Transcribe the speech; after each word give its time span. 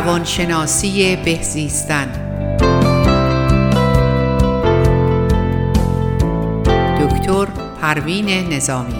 روانشناسی 0.00 1.16
بهزیستن 1.16 2.06
دکتر 7.00 7.46
پروین 7.80 8.28
نظامی. 8.52 8.94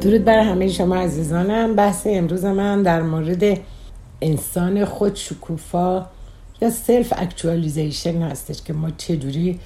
درود 0.00 0.24
بر 0.24 0.38
همه 0.38 0.68
شما 0.68 0.96
عزیزانم. 0.96 1.76
بحث 1.76 2.06
امروز 2.06 2.44
من 2.44 2.82
در 2.82 3.02
مورد 3.02 3.58
انسان 4.22 4.84
خود 4.84 5.16
شکوفا 5.16 6.06
یا 6.62 6.70
self 6.70 7.12
actualization 7.16 8.22
هستش 8.22 8.62
که 8.62 8.72
ما 8.72 8.90
چجوری 8.90 9.60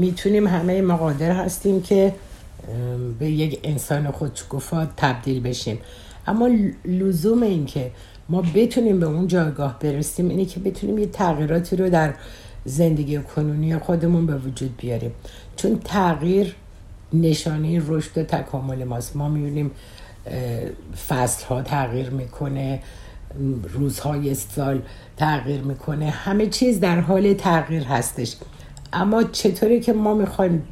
می‌تونیم 0.00 0.46
همه 0.46 0.82
ما 0.82 0.96
قادر 0.96 1.32
هستیم 1.32 1.82
که 1.82 2.12
به 3.18 3.30
یک 3.30 3.60
انسان 3.62 4.10
خودشکوفا 4.10 4.88
تبدیل 4.96 5.40
بشیم. 5.40 5.78
اما 6.26 6.50
لزوم 6.84 7.42
این 7.42 7.66
که 7.66 7.90
ما 8.28 8.42
بتونیم 8.54 9.00
به 9.00 9.06
اون 9.06 9.26
جایگاه 9.26 9.78
برسیم 9.78 10.28
اینه 10.28 10.44
که 10.44 10.60
بتونیم 10.60 10.98
یه 10.98 11.06
تغییراتی 11.06 11.76
رو 11.76 11.90
در 11.90 12.14
زندگی 12.64 13.18
کنونی 13.18 13.78
خودمون 13.78 14.26
به 14.26 14.36
وجود 14.36 14.76
بیاریم. 14.76 15.12
چون 15.56 15.80
تغییر 15.84 16.56
نشانه 17.12 17.82
رشد 17.86 18.18
و 18.18 18.22
تکامل 18.22 18.84
ماست. 18.84 19.16
ما 19.16 19.28
می‌بینیم 19.28 19.70
فصل 21.08 21.46
ها 21.46 21.62
تغییر 21.62 22.10
می‌کنه 22.10 22.80
روزهای 23.72 24.34
سال 24.34 24.82
تغییر 25.16 25.60
می‌کنه. 25.60 26.10
همه 26.10 26.46
چیز 26.46 26.80
در 26.80 27.00
حال 27.00 27.34
تغییر 27.34 27.82
هستش. 27.82 28.36
اما 28.92 29.22
چطوری 29.22 29.80
که 29.80 29.92
ما 29.92 30.14
می‌خوایم 30.14 30.62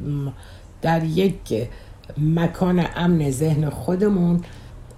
در 0.82 1.04
یک 1.04 1.68
مکان 2.18 2.86
امن 2.96 3.30
ذهن 3.30 3.70
خودمون 3.70 4.40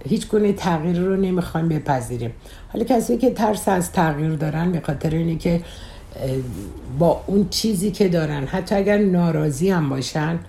هیچ 0.09 0.27
گونه 0.27 0.53
تغییر 0.53 0.99
رو 0.99 1.15
نمی‌خوایم 1.15 1.69
بپذیریم. 1.69 2.31
حالا 2.73 2.85
کسی 2.85 3.17
که 3.17 3.29
ترس 3.29 3.67
از 3.67 3.91
تغییر 3.91 4.35
دارن 4.35 4.71
به 4.71 4.79
خاطر 4.79 5.09
اینه 5.09 5.35
که 5.35 5.61
با 6.99 7.23
اون 7.27 7.49
چیزی 7.49 7.91
که 7.91 8.07
دارن 8.09 8.45
حتی 8.45 8.75
اگر 8.75 8.97
ناراضی 8.97 9.69
هم 9.69 9.89
باشن 9.89 10.39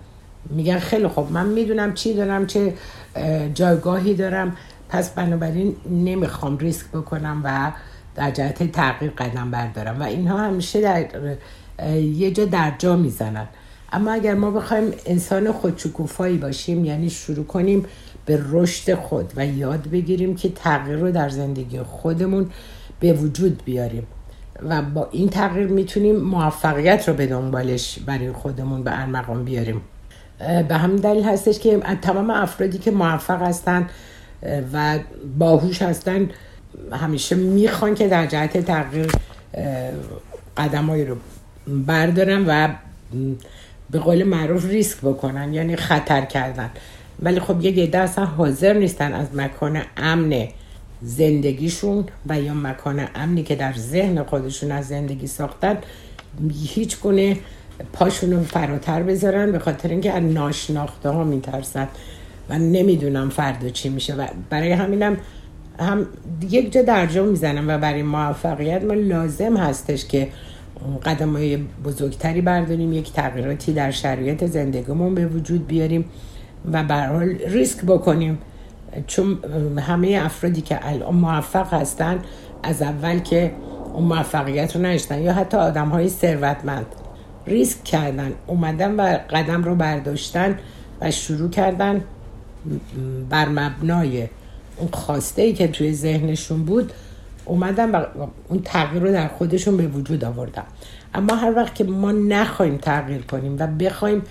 میگن 0.51 0.79
خیلی 0.79 1.09
خوب 1.09 1.33
من 1.33 1.47
می‌دونم 1.47 1.95
چی 1.95 2.15
دارم 2.15 2.47
چه 2.47 2.75
جایگاهی 3.55 4.15
دارم 4.15 4.57
پس 4.89 5.11
بنابراین 5.11 5.77
نمی‌خوام 5.91 6.59
ریسک 6.59 6.87
بکنم 6.87 7.41
و 7.45 7.73
در 8.15 8.31
جهت 8.31 8.73
تغییر 8.73 9.11
قدم 9.11 9.51
بردارم. 9.51 10.01
و 10.01 10.03
اینها 10.03 10.39
همیشه 10.39 10.81
در 10.81 11.07
یه 11.99 12.31
جا 12.31 12.45
در 12.45 12.73
جا 12.79 12.97
می‌زنن. 12.97 13.47
اما 13.93 14.13
اگر 14.13 14.35
ما 14.35 14.51
بخوایم 14.51 14.93
انسان 15.07 15.53
خودشکوفایی 15.53 16.39
باشیم 16.39 16.85
یعنی 16.85 17.11
شروع 17.11 17.45
کنیم 17.45 17.87
به 18.27 18.43
رشد 18.51 18.95
خود 18.95 19.33
و 19.37 19.47
یاد 19.47 19.91
بگیریم 19.91 20.37
که 20.37 20.49
تغییر 20.49 20.97
رو 20.99 21.11
در 21.11 21.29
زندگی 21.29 21.83
خودمون 21.83 22.51
به 23.01 23.13
وجود 23.13 23.63
بیاریم 23.65 24.07
و 24.69 24.83
با 24.83 25.09
این 25.13 25.29
تغییر 25.29 25.67
می‌تونیم 25.67 26.17
موفقیت 26.17 27.09
رو 27.09 27.15
به 27.15 27.27
دنبالش 27.27 27.99
برای 27.99 28.33
خودمون 28.33 28.83
به 28.83 29.01
ارمغان 29.01 29.45
بیاریم. 29.45 29.81
به 30.69 30.77
همین 30.77 30.97
دلیل 30.97 31.25
هستش 31.25 31.59
که 31.59 31.81
تمام 32.03 32.31
افرادی 32.31 32.79
که 32.79 32.91
موفق 32.91 33.43
هستن 33.43 33.89
و 34.73 34.99
باهوش 35.39 35.83
هستن 35.83 36.31
همیشه 36.93 37.37
می‌خوان 37.37 37.95
که 37.95 38.09
در 38.09 38.27
جهت 38.27 38.65
تغییر 38.65 39.11
قدمایی 40.57 41.05
رو 41.05 41.17
بردارن 41.67 42.45
و 42.47 42.69
به 43.91 43.99
قول 43.99 44.25
معروف 44.25 44.69
ریسک 44.69 44.99
بکنن 45.01 45.55
یعنی 45.55 45.77
خطر 45.77 46.25
کردن. 46.25 46.71
ولی 47.23 47.41
خب 47.41 47.65
یک 47.65 47.79
عده 47.79 47.99
اصلا 47.99 48.25
حاضر 48.25 48.73
نیستن 48.73 49.13
از 49.13 49.35
مکان 49.35 49.83
امن 49.97 50.49
زندگیشون 51.03 52.05
و 52.27 52.41
یا 52.41 52.55
مکان 52.55 53.09
امنی 53.15 53.43
که 53.43 53.55
در 53.57 53.73
ذهن 53.73 54.23
خودشون 54.23 54.73
از 54.73 54.89
زندگی 54.89 55.27
ساختن 55.27 55.79
هیچ 56.53 57.01
گونه 57.01 57.37
پاشون 57.93 58.33
رو 58.33 58.43
فراتر 58.43 59.03
بذارن 59.03 59.53
به 59.53 59.59
خاطر 59.59 59.89
اینکه 59.89 60.13
از 60.13 60.23
ناشناخته 60.23 61.09
ها 61.09 61.25
میترسن 61.25 61.89
و 62.49 62.59
نمی‌دونم 62.59 63.31
فردا 63.31 63.69
چی 63.69 63.89
میشه. 63.89 64.15
و 64.15 64.27
برای 64.51 64.73
همینم 64.73 65.17
هم 65.81 66.07
یک 66.51 66.73
جا 66.73 66.83
درجا 66.83 67.25
می‌زنم 67.25 67.69
و 67.69 67.79
برای 67.79 68.03
موفقیت 68.03 68.85
ما 68.85 68.95
لازم 68.95 69.57
هستش 69.57 70.07
که 70.07 70.29
قدم 71.05 71.33
های 71.33 71.57
بزرگتری 71.85 72.41
برداریم 72.41 72.93
یک 72.93 73.13
تغییراتی 73.13 73.73
در 73.73 73.91
شرایط 73.91 74.45
زندگیمون 74.45 75.15
به 75.15 75.27
وجود 75.27 75.67
بیاریم 75.67 76.05
و 76.73 76.85
برحال 76.85 77.29
ریسک 77.29 77.85
بکنیم. 77.85 78.39
چون 79.07 79.39
همه 79.79 80.21
افرادی 80.23 80.61
که 80.61 80.79
الان 80.89 81.15
موفق 81.15 81.75
هستن 81.75 82.19
از 82.63 82.83
اول 82.83 83.19
که 83.19 83.53
اون 83.95 84.05
موفقیت 84.05 84.77
رو 84.77 84.83
نشتن 84.83 85.23
یا 85.23 85.33
حتی 85.33 85.57
آدم 85.57 85.89
های 85.89 86.09
ثروتمند 86.09 86.87
ریسک 87.47 87.85
کردن 87.85 88.33
اومدن 88.47 88.95
و 88.95 89.19
قدم 89.31 89.65
رو 89.65 89.75
برداشتن 89.75 90.59
و 91.01 91.11
شروع 91.11 91.51
کردن 91.51 92.05
بر 93.31 93.49
مبنای 93.49 94.29
اون 94.77 94.89
خواسته 94.93 95.43
ای 95.43 95.53
که 95.53 95.69
توی 95.69 95.93
ذهنشون 95.93 96.65
بود 96.65 96.93
اومدن 97.47 97.91
و 97.91 98.05
اون 98.49 98.63
تغییر 98.65 99.03
رو 99.03 99.13
در 99.13 99.29
خودشون 99.29 99.77
به 99.77 99.87
وجود 99.87 100.25
آوردن 100.25 100.65
اما 101.15 101.35
هر 101.35 101.57
وقت 101.57 101.75
که 101.75 101.85
ما 101.85 102.13
نخواهیم 102.13 102.77
تغییر 102.77 103.23
کنیم 103.23 103.57
و 103.59 103.67
بخوایم 103.67 104.23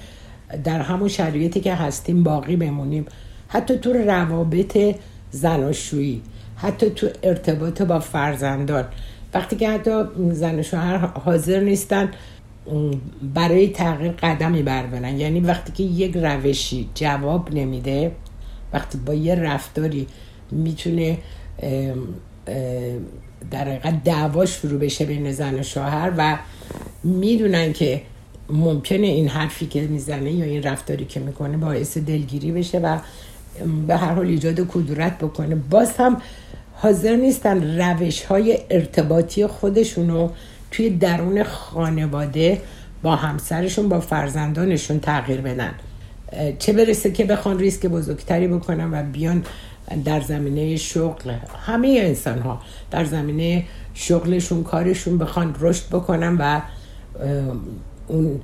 در 0.63 0.81
همون 0.81 1.07
شرایطی 1.07 1.59
که 1.59 1.75
هستیم 1.75 2.23
باقی 2.23 2.55
بمونیم 2.55 3.05
حتی 3.47 3.77
تو 3.77 3.93
روابط 3.93 4.95
زناشویی 5.31 6.21
حتی 6.55 6.89
تو 6.89 7.07
ارتباط 7.23 7.81
با 7.81 7.99
فرزندان 7.99 8.85
وقتی 9.33 9.55
که 9.55 9.69
حتی 9.69 10.03
زن 10.31 10.61
شوهر 10.61 10.97
حاضر 10.97 11.59
نیستن 11.59 12.11
برای 13.33 13.67
تغییر 13.67 14.11
قدمی 14.11 14.63
بردارن 14.63 15.19
یعنی 15.19 15.39
وقتی 15.39 15.71
که 15.71 15.83
یک 15.83 16.17
روشی 16.17 16.89
جواب 16.95 17.53
نمیده 17.53 18.11
وقتی 18.73 18.97
با 18.97 19.13
یه 19.13 19.35
رفتاری 19.35 20.07
می‌تونه 20.51 21.17
در 23.51 23.69
حقیقت 23.69 24.03
دعوا 24.03 24.45
شروع 24.45 24.79
بشه 24.79 25.05
بین 25.05 25.31
زن 25.31 25.59
و 25.59 25.63
شوهر 25.63 26.11
و 26.17 26.37
می‌دونن 27.03 27.73
که 27.73 28.01
ممکنه 28.49 29.07
این 29.07 29.27
حرفی 29.27 29.65
که 29.65 29.81
می‌زنه 29.81 30.31
یا 30.31 30.45
این 30.45 30.63
رفتاری 30.63 31.05
که 31.05 31.19
می‌کنه 31.19 31.57
باعث 31.57 31.97
دلگیری 31.97 32.51
بشه 32.51 32.79
و 32.79 32.97
به 33.87 33.95
هر 33.95 34.13
حال 34.13 34.27
ایجاد 34.27 34.67
کدورت 34.67 35.17
بکنه. 35.17 35.55
باز 35.55 35.97
هم 35.97 36.21
حاضر 36.73 37.15
نیستن 37.15 37.79
روش 37.81 38.23
های 38.23 38.59
ارتباطی 38.69 39.47
خودشونو 39.47 40.29
توی 40.71 40.89
درون 40.89 41.43
خانواده 41.43 42.61
با 43.03 43.15
همسرشون 43.15 43.89
با 43.89 43.99
فرزندانشون 43.99 44.99
تغییر 44.99 45.41
بدن. 45.41 45.71
چه 46.59 46.73
برسه 46.73 47.11
که 47.11 47.25
بخوان 47.25 47.59
ریسک 47.59 47.85
بزرگتری 47.85 48.47
بکنن 48.47 48.93
و 48.93 49.03
بیان 49.11 49.43
در 50.05 50.21
زمینه 50.21 50.75
شغل. 50.75 51.31
همه 51.65 51.99
انسان 52.01 52.39
ها 52.39 52.61
در 52.91 53.05
زمینه 53.05 53.63
شغلشون 53.93 54.63
کارشون 54.63 55.17
بخوان 55.17 55.55
رشد 55.59 55.87
بکنن 55.89 56.37
و 56.39 56.61
اون 58.07 58.41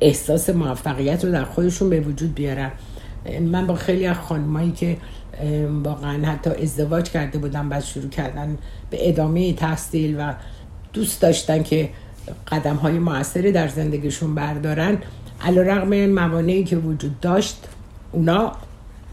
احساس 0.00 0.50
موفقیت 0.50 1.24
رو 1.24 1.32
در 1.32 1.44
خودشون 1.44 1.90
به 1.90 2.00
وجود 2.00 2.34
بیارن. 2.34 2.70
من 3.40 3.66
با 3.66 3.74
خیلی 3.74 4.06
از 4.06 4.16
خانمایی 4.16 4.72
که 4.72 4.96
واقعا 5.84 6.26
حتی 6.26 6.50
ازدواج 6.50 7.10
کرده 7.10 7.38
بودن 7.38 7.68
بعد 7.68 7.84
شروع 7.84 8.08
کردن 8.08 8.58
به 8.90 9.08
ادامه 9.08 9.52
تحصیل 9.52 10.16
و 10.18 10.34
دوست 10.92 11.22
داشتن 11.22 11.62
که 11.62 11.90
قدم 12.48 12.76
های 12.76 12.98
موثری 12.98 13.52
در 13.52 13.68
زندگیشون 13.68 14.34
بردارن 14.34 14.98
علا 15.40 15.62
رقم 15.62 16.06
موانعی 16.06 16.64
که 16.64 16.76
وجود 16.76 17.20
داشت 17.20 17.68
اونا 18.12 18.52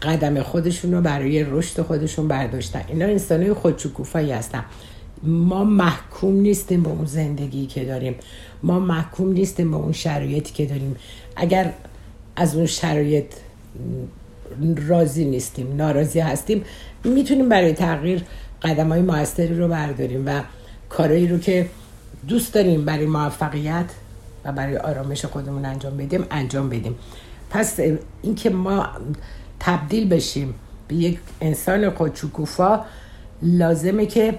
قدم 0.02 0.42
خودشون 0.42 0.92
رو 0.92 1.00
برای 1.00 1.44
رشد 1.44 1.82
خودشون 1.82 2.28
برداشتن. 2.28 2.82
اینا 2.88 3.04
انسانای 3.04 3.52
خودشکوفایی 3.52 4.32
هستن. 4.32 4.64
ما 5.22 5.64
محکوم 5.64 6.34
نیستیم 6.34 6.82
به 6.82 6.88
اون 6.88 7.04
زندگی 7.04 7.66
که 7.66 7.84
داریم. 7.84 8.14
ما 8.62 8.78
محکوم 8.78 9.32
نیستیم 9.32 9.70
به 9.70 9.76
اون 9.76 9.92
شرایطی 9.92 10.52
که 10.52 10.66
داریم. 10.66 10.96
اگر 11.36 11.72
از 12.36 12.56
اون 12.56 12.66
شرایط 12.66 13.26
راضی 14.88 15.24
نیستیم 15.24 15.76
ناراضی 15.76 16.20
هستیم 16.20 16.64
می‌تونیم 17.04 17.48
برای 17.48 17.72
تغییر 17.72 18.22
قدم 18.62 18.88
های 18.88 19.02
موثری 19.02 19.54
رو 19.54 19.68
برداریم 19.68 20.26
و 20.26 20.42
کارایی 20.88 21.28
رو 21.28 21.38
که 21.38 21.68
دوست 22.28 22.54
داریم 22.54 22.84
برای 22.84 23.06
موفقیت 23.06 23.84
و 24.44 24.52
برای 24.52 24.76
آرامش 24.76 25.24
خودمون 25.24 25.64
انجام 25.64 25.96
بدیم 25.96 26.24
انجام 26.30 26.68
بدیم. 26.68 26.94
پس 27.50 27.80
اینکه 28.22 28.50
ما 28.50 28.86
تبدیل 29.64 30.08
بشیم 30.08 30.54
به 30.88 30.94
یک 30.94 31.18
انسان 31.40 31.90
خودشکوفا 31.90 32.80
لازمه 33.42 34.06
که 34.06 34.38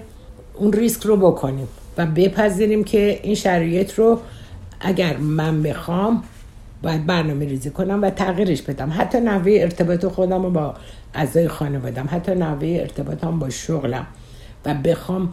اون 0.54 0.72
ریسک 0.72 1.02
رو 1.02 1.16
بکنیم 1.16 1.68
و 1.98 2.06
بپذیریم 2.06 2.84
که 2.84 3.20
این 3.22 3.34
شرایط 3.34 3.94
رو 3.94 4.20
اگر 4.80 5.16
من 5.16 5.62
بخوام 5.62 6.22
باید 6.82 7.06
برنامه 7.06 7.44
ریزی 7.44 7.70
کنم 7.70 8.02
و 8.02 8.10
تغییرش 8.10 8.62
بدم. 8.62 8.92
حتی 8.96 9.20
نحوه 9.20 9.52
ارتباط 9.60 10.06
خودم 10.06 10.42
رو 10.42 10.50
با 10.50 10.74
اعضای 11.14 11.48
خانوادم 11.48 12.08
حتی 12.10 12.34
نحوه 12.34 12.78
ارتباطم 12.80 13.38
با 13.38 13.50
شغلم 13.50 14.06
و 14.64 14.74
بخوام 14.74 15.32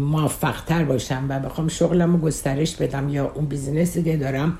موفق 0.00 0.64
تر 0.64 0.84
باشم 0.84 1.26
و 1.28 1.40
بخوام 1.40 1.68
شغلم 1.68 2.12
رو 2.12 2.18
گسترش 2.18 2.76
بدم 2.76 3.08
یا 3.08 3.32
اون 3.34 3.46
business 3.46 3.96
ی 3.96 4.02
که 4.02 4.16
دارم 4.16 4.58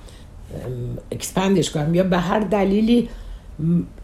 expand 1.12 1.56
ش 1.56 1.70
کنم 1.70 1.94
یا 1.94 2.04
به 2.04 2.18
هر 2.18 2.40
دلیلی 2.40 3.08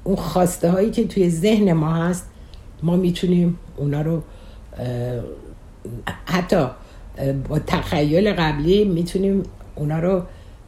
اون 0.05 0.17
خواسته 0.17 0.71
هایی 0.71 0.91
که 0.91 1.07
توی 1.07 1.31
ذهن 1.31 1.73
ما 1.73 1.95
هست 1.95 2.27
ما 2.83 2.97
می‌تونیم 2.97 3.59
اونا 3.77 4.03
رو 4.03 4.23
حتی 6.25 6.67
با 7.49 7.59
تخیل 7.59 8.33
قبلی 8.33 8.85
می‌تونیم 8.85 9.43
اونا 9.75 9.99
رو 9.99 10.23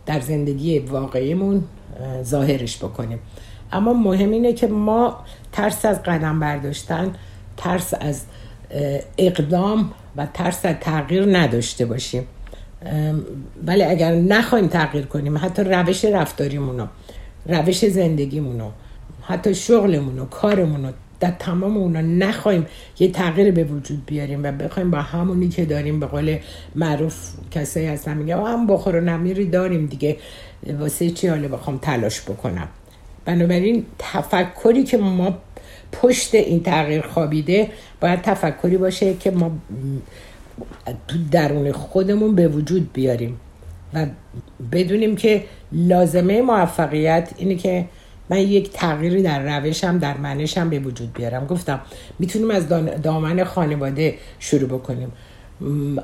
در 0.07 0.21
زندگی 0.21 0.79
واقعیمون 0.79 1.65
ظاهرش 2.23 2.77
بکنیم. 2.77 3.19
اما 3.73 3.93
مهم 3.93 4.31
اینه 4.31 4.53
که 4.53 4.67
ما 4.67 5.17
ترس 5.53 5.85
از 5.85 6.03
قدم 6.03 6.41
برداشتن 6.41 7.13
ترس 7.57 7.95
از 8.01 8.23
اقدام 9.19 9.93
و 10.17 10.27
ترس 10.35 10.67
از 10.67 10.75
تغییر 10.81 11.39
نداشته 11.39 11.87
باشیم. 11.87 12.27
ولی 13.67 13.83
اگر 13.83 14.15
نخوایم 14.15 14.67
تغییر 14.67 15.07
کنیم 15.07 15.39
حتی 15.39 15.63
روش 15.65 16.05
رفتاریمونو 16.05 16.87
روش 17.47 17.85
زندگیمونو 17.87 18.71
حتی 19.23 19.55
شغلمونو 19.55 20.25
کارمونو 20.25 20.93
در 21.21 21.31
تمام 21.39 21.77
اونا 21.77 22.01
نخوایم 22.01 22.67
یه 22.99 23.11
تغییر 23.11 23.51
به 23.51 23.65
وجود 23.65 24.07
بیاریم 24.07 24.45
و 24.45 24.53
بخوایم 24.53 24.91
با 24.91 24.99
همونی 24.99 25.49
که 25.49 25.65
داریم 25.65 26.01
به 26.01 26.07
قول 26.07 26.39
معروف 26.75 27.33
کسایی 27.51 27.87
هستن 27.87 28.17
میگه 28.17 28.37
هم 28.37 28.67
بخور 28.67 28.97
و 28.97 29.01
نمیری 29.01 29.47
داریم 29.47 29.87
دیگه. 29.87 30.17
واسه 30.79 31.11
چی 31.11 31.29
حالا 31.29 31.49
بخوام 31.49 31.79
تلاش 31.79 32.23
بکنم؟ 32.23 32.69
بنابراین 33.25 33.87
تفکری 33.99 34.85
که 34.85 34.97
ما 34.97 35.39
پشت 35.93 36.35
این 36.35 36.63
تغییر 36.63 37.03
خوابیده 37.03 37.71
باید 38.01 38.23
تفکری 38.23 38.77
باشه 38.77 39.15
که 39.15 39.31
ما 39.31 39.51
درون 41.31 41.73
خودمون 41.73 42.35
به 42.35 42.49
وجود 42.49 42.93
بیاریم 42.93 43.41
و 43.95 44.07
بدونیم 44.73 45.17
که 45.17 45.45
لازمه 45.75 46.43
موفقیت 46.43 47.31
اینه 47.37 47.55
که 47.55 47.85
من 48.31 48.39
یک 48.39 48.71
تغییری 48.71 49.23
در 49.23 49.59
روشم 49.59 49.99
در 49.99 50.17
منشم 50.17 50.71
به 50.71 50.79
وجود 50.79 51.13
بیارم. 51.13 51.47
گفتم 51.47 51.81
می‌تونیم 52.19 52.51
از 52.51 52.69
دامن 53.03 53.45
خانواده 53.45 54.15
شروع 54.39 54.69
بکنیم. 54.69 55.13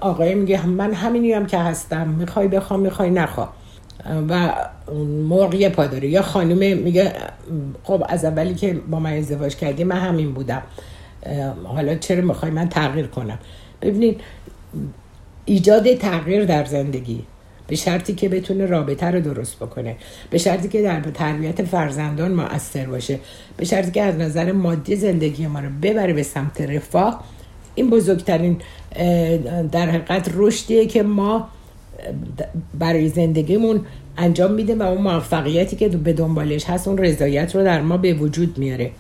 آقای 0.01 0.35
میگه 0.35 0.67
من 0.67 0.93
همینی 0.93 1.33
هم 1.33 1.47
که 1.47 1.59
هستم. 1.59 2.09
می‌خوای 2.09 2.49
بخوام 2.49 2.81
می‌خوای 2.81 3.11
نخوا. 3.11 3.49
و 4.29 4.55
مرغ 5.29 5.55
یه 5.55 5.69
پا 5.69 5.85
یا 5.85 6.23
خانومه 6.23 6.75
میگه 6.75 7.13
خب 7.85 8.05
از 8.09 8.25
اولی 8.25 8.55
که 8.55 8.81
با 8.91 9.01
من 9.01 9.13
ازدواج 9.13 9.57
کردی 9.57 9.85
من 9.85 9.97
همین 9.97 10.33
بودم. 10.33 10.63
حالا 11.65 11.95
چرا 11.95 12.21
می‌خوای 12.21 12.51
من 12.51 12.69
تغییر 12.69 13.07
کنم؟ 13.07 13.39
ببینید 13.83 14.21
ایجاد 15.45 15.95
تغییر 15.95 16.45
در 16.45 16.65
زندگی. 16.65 17.25
به 17.71 17.77
شرطی 17.77 18.15
که 18.15 18.29
بتونه 18.29 18.67
رابطه 18.67 19.07
رو 19.07 19.21
درست 19.21 19.57
بکنه. 19.57 19.97
به 20.31 20.39
شرطی 20.39 20.69
که 20.69 20.83
در 20.83 21.01
تربیت 21.01 21.65
فرزندان 21.65 22.33
مؤثر 22.33 22.87
باشه. 22.87 23.19
به 23.57 23.65
شرطی 23.65 23.91
که 23.91 24.03
از 24.03 24.17
نظر 24.17 24.53
مادی 24.53 24.97
زندگی 24.97 25.47
ما 25.47 25.61
رو 25.61 25.69
ببره 25.83 26.13
به 26.13 26.23
سمت 26.23 26.61
رفاه. 26.61 27.25
این 27.75 27.91
بزرگترین 27.91 28.57
در 29.73 29.91
حقیقت 29.91 30.31
رشدیه 30.35 30.87
که 30.87 31.03
ما 31.03 31.49
برای 32.79 33.09
زندگیمون 33.09 33.81
انجام 34.17 34.53
میده 34.53 34.75
و 34.75 34.83
اون 34.83 35.03
موفقیتی 35.03 35.77
که 35.77 35.89
به 35.89 36.13
دنبالش 36.13 36.65
هست 36.65 36.89
اون 36.89 36.99
رضایت 36.99 37.57
رو 37.57 37.65
در 37.65 37.81
ما 37.81 37.97
به 37.97 38.15
وجود 38.15 38.59
میاره. 38.59 38.91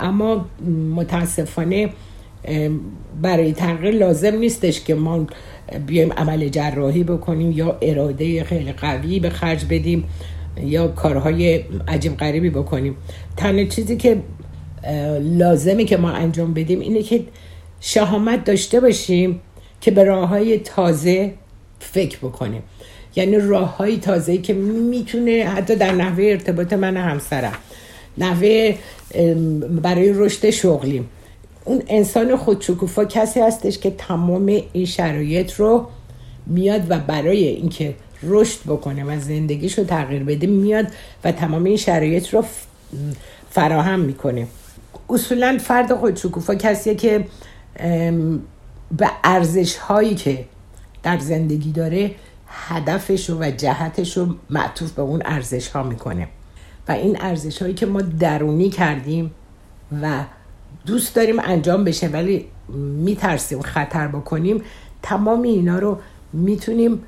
اما 0.00 0.46
متاسفانه 0.94 1.90
برای 3.22 3.52
تغییر 3.52 3.94
لازم 3.94 4.34
نیستش 4.34 4.84
که 4.84 4.94
ما 4.94 5.26
بیایم 5.86 6.12
عمل 6.12 6.48
جراحی 6.48 7.04
بکنیم 7.04 7.52
یا 7.52 7.78
اراده 7.82 8.44
خیلی 8.44 8.72
قوی 8.72 9.20
به 9.20 9.30
خرج 9.30 9.64
بدیم 9.70 10.04
یا 10.62 10.88
کارهای 10.88 11.64
عجیب 11.88 12.16
غریبی 12.16 12.50
بکنیم. 12.50 12.96
تنها 13.36 13.64
چیزی 13.64 13.96
که 13.96 14.16
لازمه 15.20 15.84
که 15.84 15.96
ما 15.96 16.10
انجام 16.10 16.54
بدیم 16.54 16.80
اینه 16.80 17.02
که 17.02 17.24
شهامت 17.80 18.44
داشته 18.44 18.80
باشیم 18.80 19.40
که 19.80 19.90
به 19.90 20.04
راه 20.04 20.28
های 20.28 20.58
تازه 20.58 21.32
فکر 21.80 22.18
بکنیم. 22.18 22.62
یعنی 23.16 23.36
راه 23.36 23.76
های 23.76 23.96
تازه 23.96 24.38
که 24.38 24.54
می‌تونه 24.54 25.44
حتی 25.44 25.76
در 25.76 25.92
نحوه 25.92 26.24
ارتباط 26.24 26.72
من 26.72 26.96
همسرم 26.96 27.54
نحوه 28.18 28.74
برای 29.82 30.12
رشد 30.14 30.50
شغلیم. 30.50 31.08
اون 31.64 31.82
انسان 31.88 32.36
خودشکوفا 32.36 33.04
کسی 33.04 33.40
هستش 33.40 33.78
که 33.78 33.90
تمام 33.90 34.60
این 34.72 34.86
شرایط 34.86 35.52
رو 35.52 35.86
میاد 36.46 36.90
و 36.90 36.98
برای 36.98 37.44
اینکه 37.44 37.94
رشد 38.22 38.60
بکنه 38.66 39.04
و 39.04 39.20
زندگیش 39.20 39.78
رو 39.78 39.84
تغییر 39.84 40.24
بده 40.24 40.46
میاد 40.46 40.86
و 41.24 41.32
تمام 41.32 41.64
این 41.64 41.76
شرایط 41.76 42.34
رو 42.34 42.44
فراهم 43.50 44.00
می‌کنه. 44.00 44.46
اصولا 45.10 45.58
فرد 45.60 45.94
خودشکوفا 45.94 46.54
کسیه 46.54 46.94
که 46.94 47.24
به 48.96 49.10
ارزش 49.24 49.76
هایی 49.76 50.14
که 50.14 50.44
در 51.02 51.18
زندگی 51.18 51.72
داره 51.72 52.10
هدفش 52.46 53.30
و 53.30 53.50
جهتش 53.50 54.16
رو 54.16 54.34
معطوف 54.50 54.92
به 54.92 55.02
اون 55.02 55.22
ارزش 55.24 55.68
ها 55.68 55.82
می‌کنه. 55.82 56.28
و 56.88 56.92
این 56.92 57.16
ارزش 57.20 57.62
هایی 57.62 57.74
که 57.74 57.86
ما 57.86 58.00
درونی 58.00 58.70
کردیم 58.70 59.30
و 60.02 60.24
دوست 60.86 61.14
داریم 61.14 61.40
انجام 61.40 61.84
بشه 61.84 62.08
ولی 62.08 62.46
میترسیم 63.04 63.62
خطر 63.62 64.08
بکنیم. 64.08 64.62
تمام 65.02 65.42
اینا 65.42 65.78
رو 65.78 65.98
می‌تونیم 66.32 67.02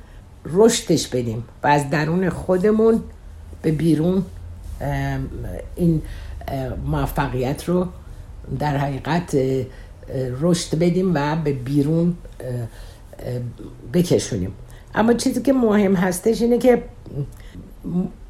رشدش 0.44 1.08
بدیم 1.08 1.44
و 1.62 1.66
از 1.66 1.90
درون 1.90 2.30
خودمون 2.30 3.02
به 3.62 3.72
بیرون 3.72 4.24
این 5.76 6.02
موفقیت 6.86 7.68
رو 7.68 7.86
در 8.58 8.76
حقیقت 8.76 9.36
رشد 10.40 10.78
بدیم 10.78 11.12
و 11.14 11.36
به 11.36 11.52
بیرون 11.52 12.14
بکشونیم. 13.92 14.52
اما 14.94 15.12
چیزی 15.12 15.42
که 15.42 15.52
مهم 15.52 15.94
هستش 15.94 16.42
اینه 16.42 16.58
که 16.58 16.82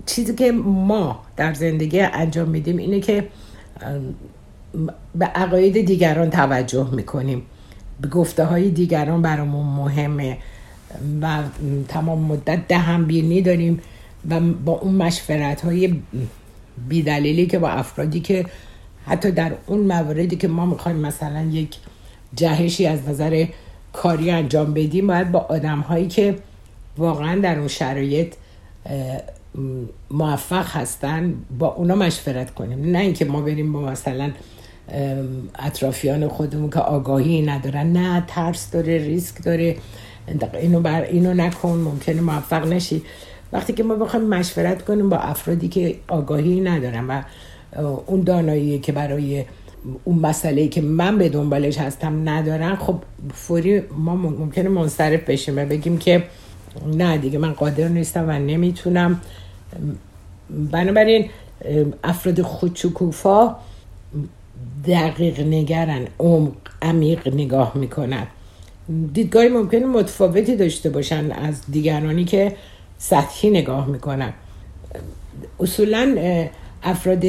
چیزی 0.07 0.35
که 0.35 0.53
ما 0.53 1.23
در 1.37 1.55
زندگی 1.55 2.01
انجام 2.01 2.49
میدیم 2.49 2.77
اینه 2.77 3.01
که 3.01 3.29
به 5.15 5.27
عقاید 5.27 5.87
دیگران 5.87 6.31
توجه 6.31 6.91
می‌کنیم. 6.93 7.43
به 8.01 8.09
گفته 8.09 8.45
های 8.45 8.71
دیگران 8.71 9.23
برامون 9.23 9.67
مهمه 9.67 10.39
و 11.23 11.43
تمام 11.89 12.19
مدت 12.19 12.69
دهم 12.69 13.05
بینی 13.05 13.43
داریم 13.43 13.81
و 14.31 14.41
با 14.41 14.73
اون 14.73 14.95
مشورت 14.95 15.65
های 15.65 16.01
بیدلیلی 16.89 17.47
که 17.47 17.59
با 17.59 17.69
افرادی 17.69 18.21
که 18.21 18.47
حتی 19.07 19.31
در 19.31 19.53
اون 19.67 19.81
مواردی 19.81 20.37
که 20.37 20.49
ما 20.49 20.67
می‌خوایم 20.67 20.97
مثلا 20.97 21.43
یک 21.43 21.77
جهشی 22.35 22.87
از 22.87 23.09
نظر 23.09 23.47
کاری 23.93 24.31
انجام 24.31 24.75
بدیم 24.75 25.07
باید 25.07 25.33
با 25.33 25.39
آدم 25.39 25.81
هایی 25.81 26.09
که 26.09 26.37
واقعا 26.99 27.41
در 27.41 27.59
اون 27.59 27.69
شرایط 27.69 28.35
موفق 30.11 30.77
هستن 30.77 31.35
با 31.59 31.67
اونا 31.67 31.95
مشورت 31.95 32.55
کنیم. 32.55 32.91
نه 32.91 32.99
اینکه 32.99 33.25
ما 33.25 33.41
بریم 33.41 33.73
با 33.73 33.81
مثلا 33.81 34.31
اطرافیان 35.59 36.29
خودمون 36.29 36.71
که 36.71 36.79
آگاهی 36.79 37.43
ندارن. 37.43 37.93
نه 37.93 38.25
ترس 38.27 38.71
داره 38.71 38.99
ریسک 38.99 39.45
داره. 39.45 39.77
اینو 40.61 40.81
بر 40.81 41.03
اینو 41.03 41.35
نکن 41.35 41.69
ممکنه 41.69 42.21
موفق 42.21 42.67
نشی. 42.67 43.03
وقتی 43.53 43.73
که 43.73 43.83
ما 43.83 43.95
بخوایم 43.95 44.27
مشورت 44.27 44.85
کنیم 44.85 45.09
با 45.09 45.17
افرادی 45.17 45.69
که 45.69 45.97
آگاهی 46.09 46.61
ندارن 46.61 47.07
و 47.07 47.23
اون 48.07 48.21
دانایی 48.21 48.79
که 48.79 48.93
برای 48.93 49.45
اون 50.05 50.19
مسئله 50.19 50.69
که 50.69 50.81
من 50.81 51.19
به 51.19 51.29
دنبالش 51.29 51.79
هستم 51.79 52.29
ندارن 52.29 52.77
خب 52.77 52.95
فوری 53.35 53.81
ما 53.81 54.17
ممکنه 54.17 54.69
منصرف 54.69 55.21
بشیم 55.21 55.59
و 55.59 55.65
بگیم 55.65 55.99
که 55.99 56.23
نه 56.87 57.19
دیگه 57.19 57.39
من 57.39 57.53
قادر 57.53 57.89
نیستم 57.89 58.29
و 58.29 58.33
نمی‌تونم. 58.33 59.21
بنابراین 60.51 61.31
افراد 62.05 62.43
خودشکوفا 62.43 63.57
دقیق 64.87 65.41
نگرن 65.41 66.07
عمق 66.19 66.53
عمیق 66.83 67.35
نگاه 67.35 67.73
می‌کنن. 67.75 68.27
دیدگاهی 69.13 69.49
ممکنه 69.49 69.87
متفاوتی 69.87 70.57
داشته 70.57 70.91
باشن 70.91 71.33
از 71.33 71.63
دیگرانی 71.71 72.25
که 72.25 72.57
سطحی 72.99 73.51
نگاه 73.51 73.87
می‌کنن. 73.87 74.33
اصولا 75.61 76.17
افراد 76.83 77.25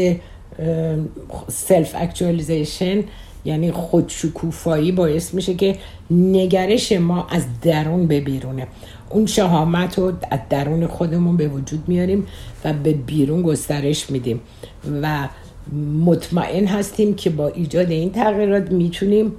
self-actualization 1.47 3.03
یعنی 3.45 3.71
خودشکوفایی 3.71 4.91
باعث 4.91 5.33
میشه 5.33 5.53
که 5.53 5.75
نگرش 6.11 6.91
ما 6.91 7.27
از 7.29 7.45
درون 7.61 8.07
به 8.07 8.19
بیرونه. 8.19 8.67
اون 9.09 9.25
شهامت 9.25 9.99
رو 9.99 10.13
از 10.31 10.39
درون 10.49 10.87
خودمون 10.87 11.37
به 11.37 11.47
وجود 11.47 11.83
میاریم 11.87 12.27
و 12.65 12.73
به 12.73 12.93
بیرون 12.93 13.41
گسترش 13.41 14.09
میدیم. 14.09 14.41
و 15.01 15.27
مطمئن 16.05 16.67
هستیم 16.67 17.15
که 17.15 17.29
با 17.29 17.47
ایجاد 17.47 17.91
این 17.91 18.11
تغییرات 18.11 18.71
می‌تونیم 18.71 19.31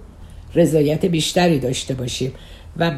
رضایت 0.54 1.04
بیشتری 1.04 1.58
داشته 1.58 1.94
باشیم. 1.94 2.32
و 2.76 2.92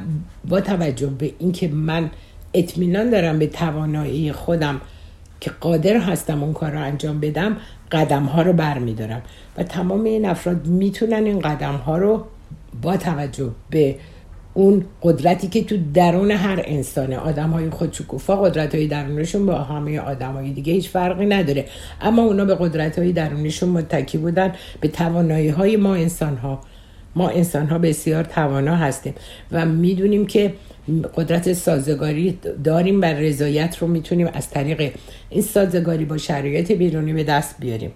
با 0.49 0.60
توجه 0.60 1.06
به 1.06 1.32
اینکه 1.38 1.68
من 1.68 2.10
اطمینان 2.54 3.10
دارم 3.10 3.38
به 3.38 3.46
توانایی 3.46 4.32
خودم 4.32 4.80
که 5.40 5.50
قادر 5.60 5.96
هستم 5.96 6.42
اون 6.42 6.52
کار 6.52 6.70
رو 6.70 6.80
انجام 6.80 7.20
بدم 7.20 7.56
قدم 7.92 8.25
ها 8.25 8.42
رو 8.42 8.52
بر 8.52 8.78
دارم 8.78 9.22
و 9.58 9.62
تمام 9.62 10.04
این 10.04 10.26
افراد 10.26 10.66
می‌تونن 10.66 11.25
این 11.25 11.38
قدم 11.38 11.75
ها 11.75 11.99
رو 11.99 12.25
با 12.82 12.96
توجه 12.96 13.50
به 13.70 13.96
اون 14.54 14.85
قدرتی 15.02 15.49
که 15.49 15.64
تو 15.64 15.76
درون 15.95 16.30
هر 16.30 16.62
انسانه 16.64 17.16
آدم 17.16 17.50
های 17.50 17.71
خودشکوفا 17.71 18.37
قدرت 18.37 18.75
های 18.75 18.87
درونشون 18.87 19.47
با 19.47 19.54
همه 19.54 20.00
آدم 20.00 20.33
های 20.33 20.50
دیگه 20.50 20.73
هیچ 20.73 20.88
فرقی 20.88 21.26
نداره. 21.26 21.64
اما 22.00 22.23
اونا 22.23 22.45
به 22.45 22.54
قدرت 22.54 22.99
های 22.99 23.12
درونشون 23.12 23.69
متکی 23.69 24.19
بودن 24.19 24.52
به 24.80 24.88
توانایی 24.88 25.49
های 25.49 25.76
ما 25.76 25.95
انسان 25.95 26.37
ها 26.37 26.61
ما 27.16 27.28
انسان 27.28 27.66
ها 27.66 27.78
بسیار 27.78 28.25
توانا 28.25 28.76
هستیم 28.76 29.14
و 29.52 29.66
می‌دونیم 29.66 30.26
که 30.26 30.54
قدرت 31.16 31.52
سازگاری 31.52 32.38
داریم 32.64 33.00
و 33.00 33.04
رضایت 33.04 33.78
رو 33.78 33.88
می‌تونیم 33.88 34.30
از 34.33 34.50
طریق 34.50 34.92
این 35.30 35.42
سازگاری 35.42 36.04
با 36.04 36.16
شرایط 36.16 36.73
بیرونی 36.73 37.12
به 37.12 37.25
دست 37.25 37.54
بیاریم. 37.61 37.90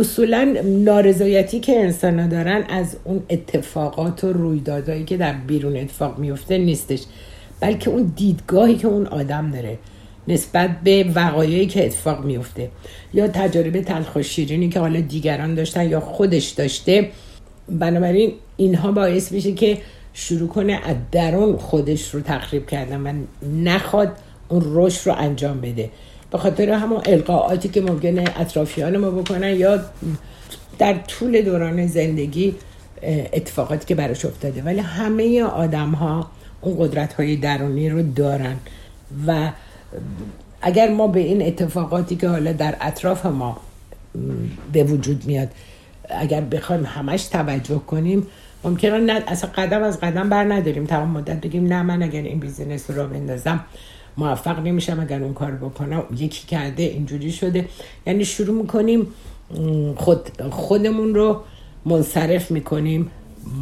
اصولا 0.00 0.56
نارضایتی 0.64 1.60
که 1.60 1.80
انسان 1.80 2.18
ها 2.18 2.26
دارن 2.26 2.64
از 2.68 2.96
اون 3.04 3.22
اتفاقات 3.30 4.24
و 4.24 4.32
رویدادهایی 4.32 5.04
که 5.04 5.16
در 5.16 5.32
بیرون 5.32 5.76
اتفاق 5.76 6.18
میفته 6.18 6.58
نیستش. 6.58 7.00
بلکه 7.60 7.90
اون 7.90 8.12
دیدگاهی 8.16 8.76
که 8.76 8.88
اون 8.88 9.06
آدم 9.06 9.50
داره 9.50 9.78
نسبت 10.28 10.70
به 10.84 11.06
وقایعی 11.14 11.66
که 11.66 11.86
اتفاق 11.86 12.24
میفته 12.24 12.70
یا 13.14 13.28
تجارب 13.28 13.80
تلخ 13.80 14.16
و 14.16 14.22
شیرینی 14.22 14.68
که 14.68 14.80
حالا 14.80 15.00
دیگران 15.00 15.54
داشتن 15.54 15.88
یا 15.88 16.00
خودش 16.00 16.48
داشته. 16.48 17.10
بنابراین 17.68 18.32
اینها 18.56 18.92
باعث 18.92 19.32
میشه 19.32 19.52
که 19.52 19.78
شروع 20.12 20.48
کنه 20.48 20.80
از 20.84 20.96
درون 21.12 21.56
خودش 21.56 22.14
رو 22.14 22.20
تخریب 22.20 22.66
کردن 22.66 23.00
و 23.00 23.12
نخواد 23.64 24.12
اون 24.48 24.62
رشد 24.64 25.08
رو 25.08 25.14
انجام 25.18 25.60
بده. 25.60 25.90
به 26.30 26.38
خاطر 26.38 26.70
همون 26.70 27.00
القاعاتی 27.06 27.68
که 27.68 27.80
ممکنه 27.80 28.24
اطرافیان 28.36 28.96
ما 28.96 29.10
بکنن 29.10 29.56
یا 29.56 29.80
در 30.78 30.94
طول 30.94 31.42
دوران 31.42 31.86
زندگی 31.86 32.54
اتفاقاتی 33.32 33.86
که 33.86 33.94
براش 33.94 34.24
افتاده. 34.24 34.62
ولی 34.62 34.80
همه 34.80 35.42
آدم 35.42 35.90
ها 35.90 36.30
اون 36.60 36.76
قدرت 36.78 37.12
های 37.12 37.36
درونی 37.36 37.88
رو 37.90 38.02
دارن. 38.02 38.56
و 39.26 39.50
اگر 40.62 40.90
ما 40.90 41.06
به 41.06 41.20
این 41.20 41.42
اتفاقاتی 41.42 42.16
که 42.16 42.28
حالا 42.28 42.52
در 42.52 42.76
اطراف 42.80 43.26
ما 43.26 43.60
به 44.72 44.84
وجود 44.84 45.24
میاد 45.26 45.48
اگر 46.08 46.40
بخوایم 46.40 46.84
همش 46.84 47.24
توجه 47.24 47.78
کنیم 47.78 48.26
ممکنه 48.64 48.98
نه 48.98 49.22
اصلا 49.26 49.50
قدم 49.56 49.82
از 49.82 50.00
قدم 50.00 50.28
بر 50.28 50.44
نداریم. 50.44 50.86
تمام 50.86 51.10
مدت 51.10 51.40
بگیم 51.40 51.66
نه 51.66 51.82
من 51.82 52.02
اگر 52.02 52.22
این 52.22 52.38
بیزینس 52.38 52.90
رو 52.90 53.06
بندازم 53.06 53.64
موفق 54.20 54.58
نمیشم 54.58 55.00
اگر 55.00 55.22
اون 55.22 55.34
کار 55.34 55.50
بکنم. 55.50 56.02
یکی 56.16 56.46
کرده 56.46 56.82
اینجوری 56.82 57.32
شده. 57.32 57.68
یعنی 58.06 58.24
شروع 58.24 58.62
می‌کنیم 58.62 59.06
خود 59.96 60.28
خودمون 60.50 61.14
رو 61.14 61.40
منصرف 61.84 62.50
می‌کنیم 62.50 63.10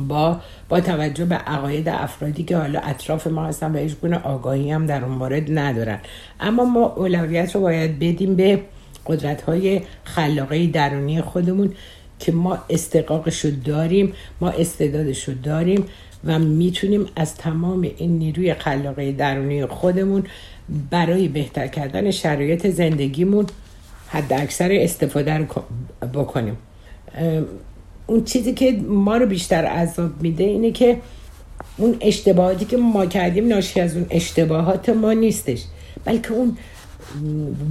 با 0.08 0.40
با 0.68 0.80
توجه 0.80 1.24
به 1.24 1.34
عقاید 1.34 1.88
افرادی 1.88 2.44
که 2.44 2.56
حالا 2.56 2.80
اطراف 2.80 3.26
ما 3.26 3.46
هستن 3.46 3.72
و 3.72 3.78
هیچ 3.78 3.96
گونه 4.02 4.18
آگاهی 4.18 4.70
هم 4.70 4.86
در 4.86 5.04
اون 5.04 5.14
مورد 5.14 5.58
ندارن. 5.58 5.98
اما 6.40 6.64
ما 6.64 6.80
اولویت 6.80 7.54
رو 7.54 7.60
باید 7.60 7.98
بدیم 7.98 8.36
به 8.36 8.60
قدرت 9.06 9.42
های 9.42 9.80
خلاقه 10.04 10.66
درونی 10.66 11.20
خودمون 11.20 11.72
که 12.18 12.32
ما 12.32 12.58
استقاقش 12.70 13.44
رو 13.44 13.50
داریم 13.64 14.12
ما 14.40 14.50
استعدادش 14.50 15.28
رو 15.28 15.34
داریم. 15.34 15.84
و 16.24 16.38
می‌تونیم 16.38 17.06
از 17.16 17.34
تمام 17.34 17.82
این 17.96 18.18
نیروی 18.18 18.54
خلاقه 18.54 19.12
درونی 19.12 19.66
خودمون 19.66 20.24
برای 20.90 21.28
بهتر 21.28 21.66
کردن 21.66 22.10
شرایط 22.10 22.66
زندگیمون 22.66 23.46
حد 24.08 24.32
اکثر 24.32 24.72
استفاده 24.72 25.34
رو 25.38 25.44
بکنیم. 26.14 26.56
اون 28.06 28.24
چیزی 28.24 28.52
که 28.52 28.80
ما 28.88 29.16
رو 29.16 29.26
بیشتر 29.26 29.64
عذاب 29.64 30.22
میده 30.22 30.44
اینه 30.44 30.70
که 30.70 31.00
اون 31.76 31.96
اشتباهاتی 32.00 32.64
که 32.64 32.76
ما 32.76 33.06
کردیم 33.06 33.48
ناشی 33.48 33.80
از 33.80 33.96
اون 33.96 34.06
اشتباهات 34.10 34.88
ما 34.88 35.12
نیستش 35.12 35.64
بلکه 36.04 36.32
اون 36.32 36.56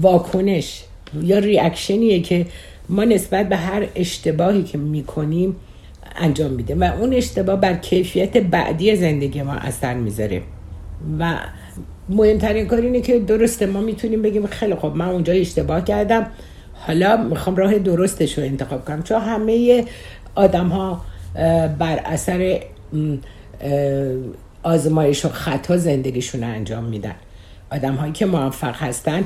واکنش 0.02 0.84
یا 1.22 1.40
ریاکشنیه 1.40 2.22
که 2.22 2.46
ما 2.90 3.04
نسبت 3.04 3.50
به 3.50 3.56
هر 3.56 3.88
اشتباهی 3.96 4.64
که 4.64 4.78
می‌کنیم 4.78 5.56
انجام 6.18 6.52
میده 6.52 6.76
و 6.76 6.84
اون 6.84 7.14
اشتباه 7.14 7.62
بر 7.62 7.74
کیفیت 7.74 8.38
بعدی 8.38 8.96
زندگی 8.96 9.42
ما 9.42 9.54
اثر 9.54 9.94
می‌ذاره. 9.94 10.42
و 11.20 11.38
مهمترین 12.10 12.68
کار 12.68 12.80
اینه 12.80 13.02
که 13.02 13.20
درسته 13.20 13.66
ما 13.66 13.82
می‌تونیم 13.82 14.22
بگیم 14.22 14.48
خیلی 14.48 14.76
خب 14.76 14.92
من 14.96 15.08
اونجا 15.08 15.34
اشتباه 15.34 15.84
کردم 15.84 16.28
حالا 16.74 17.18
می‌خوام 17.18 17.56
راه 17.56 17.80
درستش 17.80 18.38
رو 18.38 18.44
انتخاب 18.44 18.86
کنم. 18.86 19.04
چون 19.04 19.22
همه 19.22 19.86
آدم 20.36 20.68
ها 20.68 21.02
بر 21.80 22.02
اثر 22.06 22.60
آزمایش 24.64 25.26
و 25.26 25.30
خطا 25.30 25.78
زندگیشون 25.78 26.44
رو 26.44 26.48
انجام 26.48 26.84
میدن. 26.84 27.16
آدم 27.72 27.96
هایی 27.96 28.14
که 28.14 28.26
موفق 28.26 28.76
هستن 28.76 29.24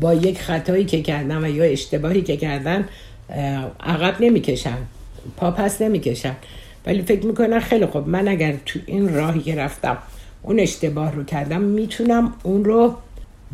با 0.00 0.14
یک 0.14 0.40
خطایی 0.40 0.84
که 0.84 1.02
کردن 1.02 1.44
و 1.44 1.48
یا 1.48 1.64
اشتباهی 1.64 2.22
که 2.22 2.36
کردن 2.36 2.88
عقب 3.80 4.14
نمی‌کشن. 4.20 4.78
پا 5.36 5.50
پس 5.50 5.82
نمی‌کشن. 5.82 6.36
ولی 6.86 7.02
فکر 7.02 7.26
می‌کنن 7.26 7.60
خیلی 7.60 7.86
خوب. 7.86 8.08
من 8.08 8.28
اگر 8.28 8.54
تو 8.66 8.78
این 8.86 9.14
راهی 9.14 9.40
که 9.40 9.54
رفتم 9.54 9.98
اون 10.42 10.60
اشتباه 10.60 11.14
رو 11.14 11.24
کردم 11.24 11.60
می‌تونم 11.60 12.32
اون 12.42 12.64
رو 12.64 12.94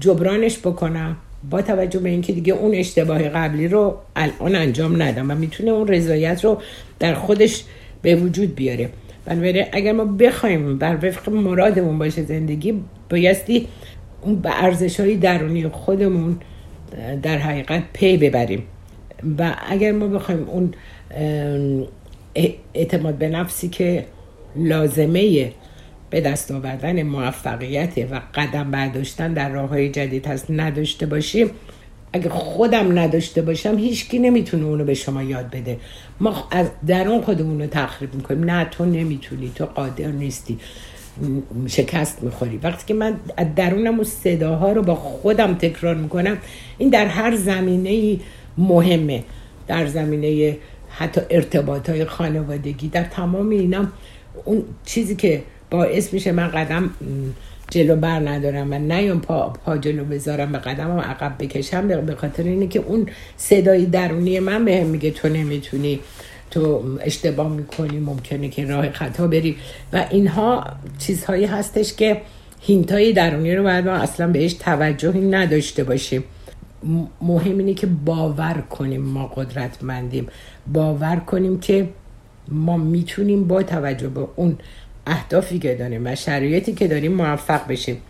جبرانش 0.01 0.59
بکنم. 0.59 1.17
با 1.51 1.63
توجه 1.63 1.99
به 1.99 2.09
اینکه 2.09 2.33
دیگه 2.33 2.53
اون 2.53 2.75
اشتباه 2.75 3.29
قبلی 3.29 3.69
رو 3.69 3.99
الان 4.17 4.57
انجام 4.57 5.03
ندم 5.03 5.31
و 5.31 5.35
می‌تونه 5.35 5.71
اون 5.71 5.89
رضایت 5.89 6.45
رو 6.45 6.63
در 6.99 7.15
خودش 7.15 7.65
به 8.03 8.17
وجود 8.17 8.55
بیاره. 8.55 8.91
بنابراین 9.25 9.65
اگر 9.73 9.93
ما 9.93 10.05
بخوایم 10.05 10.79
بر 10.79 10.99
وفق 11.03 11.29
مرادمون 11.29 11.99
باشه 11.99 12.23
زندگی 12.23 12.81
بایستی 13.11 13.69
اون 14.23 14.37
به 14.37 14.65
ارزش 14.65 15.01
های 15.01 15.17
درونی 15.17 15.69
خودمون 15.69 16.37
در 17.23 17.39
حقیقت 17.39 17.83
پی 17.93 18.17
ببریم. 18.17 18.63
و 19.39 19.55
اگر 19.69 19.93
ما 19.93 20.07
بخوایم 20.07 20.49
اون 20.49 20.75
اعتماد 22.75 23.15
به 23.15 23.29
نفسی 23.29 23.69
که 23.69 24.07
لازمه 24.57 25.53
به 26.11 26.21
دست 26.21 26.51
آوردن 26.51 27.03
موفقیت 27.03 27.93
و 28.11 28.21
قدم 28.35 28.71
برداشتن 28.71 29.33
در 29.33 29.49
راه 29.49 29.69
های 29.69 29.89
جدید 29.89 30.27
هست 30.27 30.47
نداشته 30.51 31.07
باشیم. 31.07 31.51
اگه 32.13 32.29
خودم 32.29 32.99
نداشته 32.99 33.43
باشم 33.43 33.79
هیچکی 33.79 34.19
نمی‌تونه 34.19 34.65
اونو 34.65 34.85
به 34.85 34.95
شما 34.95 35.23
یاد 35.23 35.51
بده. 35.51 35.79
ما 36.21 36.49
از 36.51 36.67
درون 36.87 37.21
خودمون 37.21 37.61
رو 37.61 37.67
تخریب 37.67 38.15
می‌کنیم. 38.15 38.45
نه 38.45 38.65
تو 38.65 38.85
نمی‌تونی. 38.85 39.53
تو 39.55 39.67
قادر 39.67 40.07
نیستی. 40.07 40.59
شکست 41.67 42.23
می‌خوری. 42.23 42.61
وقتی 42.63 42.87
که 42.87 42.95
من 42.95 43.17
از 43.37 43.47
درونم 43.57 44.01
و 44.01 44.05
صداها 44.05 44.73
رو 44.73 44.83
با 44.83 44.95
خودم 44.95 45.55
تکرار 45.55 45.95
می‌کنم 45.95 46.39
این 46.79 46.89
در 46.89 47.07
هر 47.07 47.37
زمینه 47.37 48.17
مهمه. 48.59 49.25
در 49.67 49.87
زمینه 49.87 50.57
حتی 50.99 51.21
ارتباط 51.31 51.91
های 51.91 52.05
خانوادگی. 52.05 52.89
در 52.89 53.05
تمام 53.05 53.51
اینا 53.51 53.87
اون 54.45 54.63
چیزی 54.85 55.17
که 55.17 55.43
باعث 55.71 56.13
میشه 56.13 56.33
من 56.33 56.49
قدم 56.49 56.91
جلو 57.71 57.97
بر 57.97 58.19
ندارم 58.29 58.73
و 58.73 58.79
نیام 58.79 59.21
پا, 59.21 59.49
پا 59.49 59.77
جلو 59.77 60.05
بذارم 60.05 60.53
به 60.53 60.59
قدمم 60.59 60.99
عقب 60.99 61.33
بکشم 61.39 61.89
به 61.89 62.15
خاطر 62.15 62.43
اینه 62.43 62.67
که 62.67 62.79
اون 62.79 63.07
صدای 63.37 63.87
درونی 63.87 64.41
من 64.41 64.65
بهم 64.65 64.87
میگه 64.87 65.11
تو 65.11 65.29
نمی‌تونی 65.29 66.01
تو 66.51 66.83
اشتباه 67.01 67.49
می‌کنی 67.49 67.99
ممکنه 67.99 68.49
که 68.49 68.65
راه 68.65 68.91
خطا 68.91 69.27
بری. 69.27 69.57
و 69.93 70.07
اینها 70.11 70.67
چیزهایی 70.99 71.45
هستش 71.45 71.95
که 71.95 72.21
هینتای 72.61 73.13
درونی 73.13 73.55
رو 73.55 73.63
باید 73.63 73.85
ما 73.85 73.93
اصلا 73.93 74.29
بهش 74.29 74.53
توجهی 74.53 75.21
نداشته 75.21 75.85
باشیم. 75.85 76.25
مهم 77.21 77.59
اینه 77.59 77.75
که 77.75 77.87
باور 77.87 78.65
کنیم 78.71 79.01
ما 79.01 79.27
قدرتمندیم. 79.27 80.27
باور 80.73 81.17
کنیم 81.17 81.61
که 81.61 81.89
ما 82.49 82.77
می‌تونیم 82.77 83.49
با 83.49 83.63
توجه 83.63 84.09
به 84.09 84.27
اون 84.37 84.59
اهدافی 85.07 85.59
که 85.59 85.75
داریم 85.75 86.07
و 86.07 86.15
شرایطی 86.15 86.73
که 86.73 86.89
داریم 86.89 87.13
موفق 87.13 87.69
بشیم. 87.69 88.01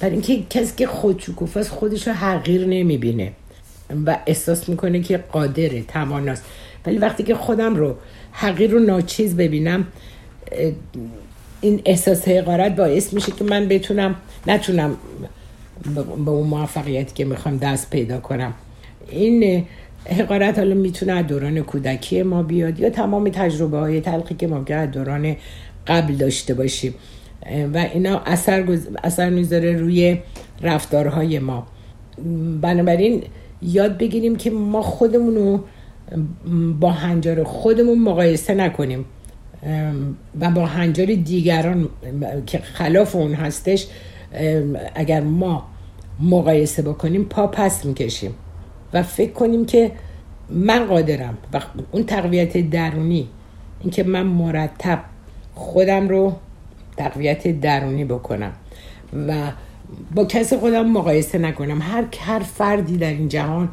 برای 0.00 0.12
اینکه 0.12 0.42
کسی 0.50 0.76
که 0.76 0.86
خودشکوفه 0.86 1.60
است 1.60 1.70
خودش 1.70 2.08
رو 2.08 2.12
حقیر 2.14 2.66
نمی‌بینه 2.66 3.32
و 4.06 4.18
احساس 4.26 4.68
می‌کنه 4.68 5.00
که 5.00 5.16
قادره 5.16 5.82
تواناست. 5.82 6.44
ولی 6.86 6.98
وقتی 6.98 7.22
که 7.22 7.34
خودم 7.34 7.76
رو 7.76 7.96
حقیر 8.32 8.70
رو 8.70 8.78
ناچیز 8.78 9.36
ببینم 9.36 9.86
این 11.60 11.82
احساس 11.84 12.28
حقارت 12.28 12.76
باعث 12.76 13.12
میشه 13.12 13.32
که 13.32 13.44
من 13.44 13.68
بتونم 13.68 14.14
نتونم 14.46 14.96
به 16.24 16.30
اون 16.30 16.48
موفقیتی 16.48 17.14
که 17.14 17.24
می‌خوام 17.24 17.56
دست 17.56 17.90
پیدا 17.90 18.20
کنم. 18.20 18.54
این 19.08 19.64
حقارت 20.06 20.58
حالا 20.58 20.74
می‌تونه 20.74 21.22
دوران 21.22 21.60
کودکی 21.60 22.22
ما 22.22 22.42
بیاد 22.42 22.80
یا 22.80 22.90
تمام 22.90 23.28
تجربه 23.28 23.78
های 23.78 24.00
تلخی 24.00 24.34
که 24.34 24.46
ما 24.46 24.64
از 24.68 24.90
دوران 24.90 25.36
قبل 25.86 26.14
داشته 26.14 26.54
باشیم. 26.54 26.94
و 27.74 27.78
اینا 27.94 28.18
اثر, 28.18 28.62
گز... 28.62 28.88
اثر 29.04 29.30
می‌ذاره 29.30 29.76
روی 29.76 30.18
رفتارهای 30.62 31.38
ما. 31.38 31.66
بنابراین 32.60 33.22
یاد 33.62 33.98
بگیریم 33.98 34.36
که 34.36 34.50
ما 34.50 34.82
خودمون 34.82 35.34
رو 35.34 35.64
با 36.80 36.90
هنجار 36.90 37.44
خودمون 37.44 37.98
مقایسه 37.98 38.54
نکنیم. 38.54 39.04
و 40.40 40.50
با 40.50 40.66
هنجار 40.66 41.06
دیگران 41.06 41.88
که 42.46 42.58
خلاف 42.58 43.16
اون 43.16 43.34
هستش 43.34 43.86
اگر 44.94 45.20
ما 45.20 45.66
مقایسه 46.20 46.82
بکنیم 46.82 47.24
پا 47.24 47.46
پس 47.46 47.84
می‌کشیم. 47.84 48.34
و 48.92 49.02
فکر 49.02 49.32
کنیم 49.32 49.66
که 49.66 49.92
من 50.50 50.86
قادرم. 50.86 51.38
و 51.52 51.60
اون 51.92 52.04
تقویت 52.04 52.70
درونی 52.70 53.28
اینکه 53.80 54.02
من 54.02 54.22
مرتب 54.22 55.00
خودم 55.54 56.08
رو 56.08 56.32
تقویت 56.96 57.60
درونی 57.60 58.04
بکنم. 58.04 58.52
و 59.28 59.34
با 60.14 60.24
کسی 60.24 60.56
خودم 60.56 60.90
مقایسه 60.90 61.38
نکنم. 61.38 61.82
هر 61.82 62.04
هر 62.20 62.38
فردی 62.38 62.96
در 62.96 63.10
این 63.10 63.28
جهان 63.28 63.68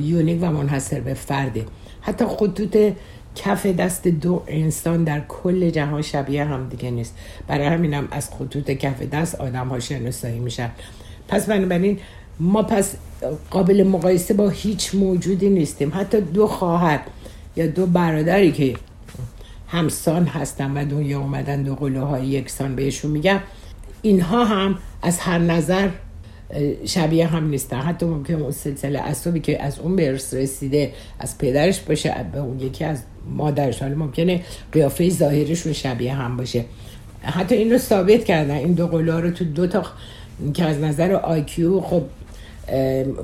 یونیک 0.00 0.38
و 0.42 0.50
منحصر 0.50 1.00
به 1.00 1.14
فرده. 1.14 1.64
حتی 2.00 2.24
خطوط 2.24 2.76
کف 3.36 3.66
دست 3.66 4.08
دو 4.08 4.42
انسان 4.46 5.04
در 5.04 5.22
کل 5.28 5.70
جهان 5.70 6.02
شبیه 6.02 6.44
هم 6.44 6.68
دیگه 6.68 6.90
نیست. 6.90 7.14
برای 7.46 7.66
همینم 7.66 8.08
از 8.10 8.30
خطوط 8.30 8.70
کف 8.70 9.02
دست 9.02 9.34
آدم 9.34 9.68
ها 9.68 9.80
شناسایی 9.80 10.38
میشن. 10.38 10.70
پس 11.28 11.46
بنابراین 11.46 11.98
ما 12.40 12.62
پس 12.62 12.94
قابل 13.50 13.82
مقایسه 13.82 14.34
با 14.34 14.48
هیچ 14.48 14.94
موجودی 14.94 15.50
نیستیم. 15.50 15.92
حتی 15.94 16.20
دو 16.20 16.46
خواهر 16.46 17.00
یا 17.56 17.66
دو 17.66 17.86
برادری 17.86 18.52
که 18.52 18.74
همسان 19.68 20.26
هستن 20.26 20.70
و 20.70 20.84
دنیا 20.84 21.20
اومدن 21.20 21.62
دو 21.62 21.74
قلوهای 21.74 22.26
یکسان 22.26 22.76
بهشون 22.76 23.10
میگم 23.10 23.40
اینها 24.02 24.44
هم 24.44 24.78
از 25.02 25.18
هر 25.18 25.38
نظر 25.38 25.88
شبیه 26.84 27.26
هم 27.26 27.48
نیستن 27.48 27.76
حتی 27.76 28.06
ممکن 28.06 28.34
اون 28.34 28.50
سلسله 28.50 28.98
اصابی 28.98 29.40
که 29.40 29.62
از 29.62 29.78
اون 29.78 29.96
به 29.96 30.12
رسیده 30.12 30.92
از 31.18 31.38
پدرش 31.38 31.80
باشه 31.80 32.14
به 32.32 32.38
اون 32.38 32.60
یکی 32.60 32.84
از 32.84 33.02
مادرش. 33.30 33.82
حالا 33.82 33.94
ممکنه 33.94 34.40
قیافه 34.72 35.10
ظاهرشون 35.10 35.72
شبیه 35.72 36.14
هم 36.14 36.36
باشه. 36.36 36.64
حتی 37.22 37.54
این 37.54 37.72
رو 37.72 37.78
ثابت 37.78 38.24
کردن. 38.24 38.54
این 38.54 38.72
دو 38.72 38.86
قلوها 38.86 39.20
رو 39.20 39.30
تو 39.30 39.44
دو 39.44 39.66
تا 39.66 39.82
که 40.54 40.64
از 40.64 40.78
نظر 40.78 41.12
آیکیو 41.12 41.80
خب 41.80 42.02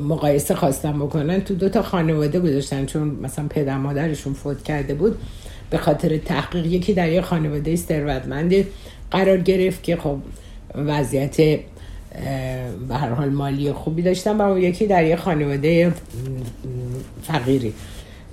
مقایسه 0.00 0.55
خواستن 0.55 0.99
بکنن 0.99 1.41
تو 1.41 1.55
دو 1.55 1.69
تا 1.69 1.83
خانواده 1.83 2.41
گذاشتن. 2.41 2.87
چون 2.87 3.19
مثلا 3.23 3.47
پدر 3.50 3.79
مادرشون 3.79 4.33
فوت 4.33 4.62
کرده 4.62 4.95
بود 4.95 5.19
به 5.71 5.79
خاطر 5.79 6.17
تحقیق 6.17 6.67
یکی 6.67 6.95
در 6.95 7.09
یه 7.09 7.21
خانواده 7.21 7.76
ثروتمند 7.76 8.55
قرار 9.11 9.38
گرفت 9.38 9.83
که 9.83 9.97
خب 9.97 10.19
وضعیت 10.75 11.61
به 12.88 12.95
حال 12.95 13.28
مالی 13.28 13.73
خوبی 13.73 14.02
داشتن 14.02 14.40
و 14.40 14.59
یکی 14.59 14.87
در 14.87 15.04
یه 15.04 15.16
خانواده 15.16 15.92
فقیری. 17.23 17.73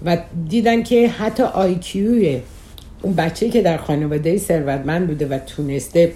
و 0.05 0.17
دیدن 0.50 0.83
که 0.83 1.09
حتی 1.09 1.43
آیکیوی 1.43 2.41
اون 3.01 3.13
بچه 3.13 3.50
که 3.50 3.62
در 3.62 3.77
خانواده 3.77 4.38
ثروتمند 4.38 5.07
بوده 5.07 5.27
و 5.27 5.39
تونسته 5.39 6.13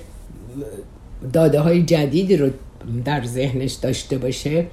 داده 1.33 1.59
های 1.59 1.83
جدیدی 1.83 2.37
رو 2.37 2.49
در 3.05 3.25
ذهنش 3.25 3.73
داشته 3.73 4.17
باشه 4.17 4.65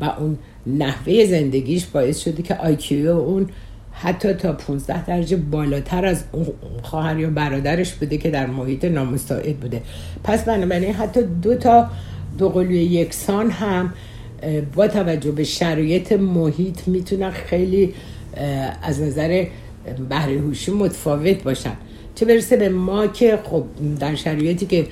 و 0.00 0.04
اون 0.04 0.38
نحوه 0.66 1.26
زندگیش 1.26 1.86
باعث 1.86 2.18
شده 2.18 2.42
که 2.42 2.54
آیکیو 2.54 3.10
اون 3.10 3.48
حتی 3.92 4.32
تا 4.32 4.52
15 4.52 5.06
درجه 5.06 5.36
بالاتر 5.36 6.06
از 6.06 6.24
اون 6.32 6.46
خواهر 6.82 7.18
یا 7.18 7.30
برادرش 7.30 7.92
بوده 7.92 8.18
که 8.18 8.30
در 8.30 8.46
محیط 8.46 8.84
نامساعد 8.84 9.56
بوده. 9.56 9.82
پس 10.24 10.44
بنابراین 10.44 10.94
حتی 10.94 11.22
دو 11.42 11.54
تا 11.54 11.90
دو 12.38 12.48
قلوی 12.48 12.76
یکسان 12.76 13.50
هم 13.50 13.92
با 14.74 14.88
توجه 14.88 15.30
به 15.30 15.44
شرایط 15.44 16.12
محیط 16.12 16.88
می‌تونن 16.88 17.30
خیلی 17.30 17.94
از 18.82 19.02
نظر 19.02 19.46
بهره 20.08 20.38
هوشی 20.38 20.72
متفاوت 20.72 21.42
باشن. 21.42 21.72
چه 22.14 22.26
برسه 22.26 22.56
به 22.56 22.68
ما 22.68 23.06
که 23.06 23.38
خب 23.44 23.64
در 24.00 24.14
شرایطی 24.14 24.66
که 24.66 24.86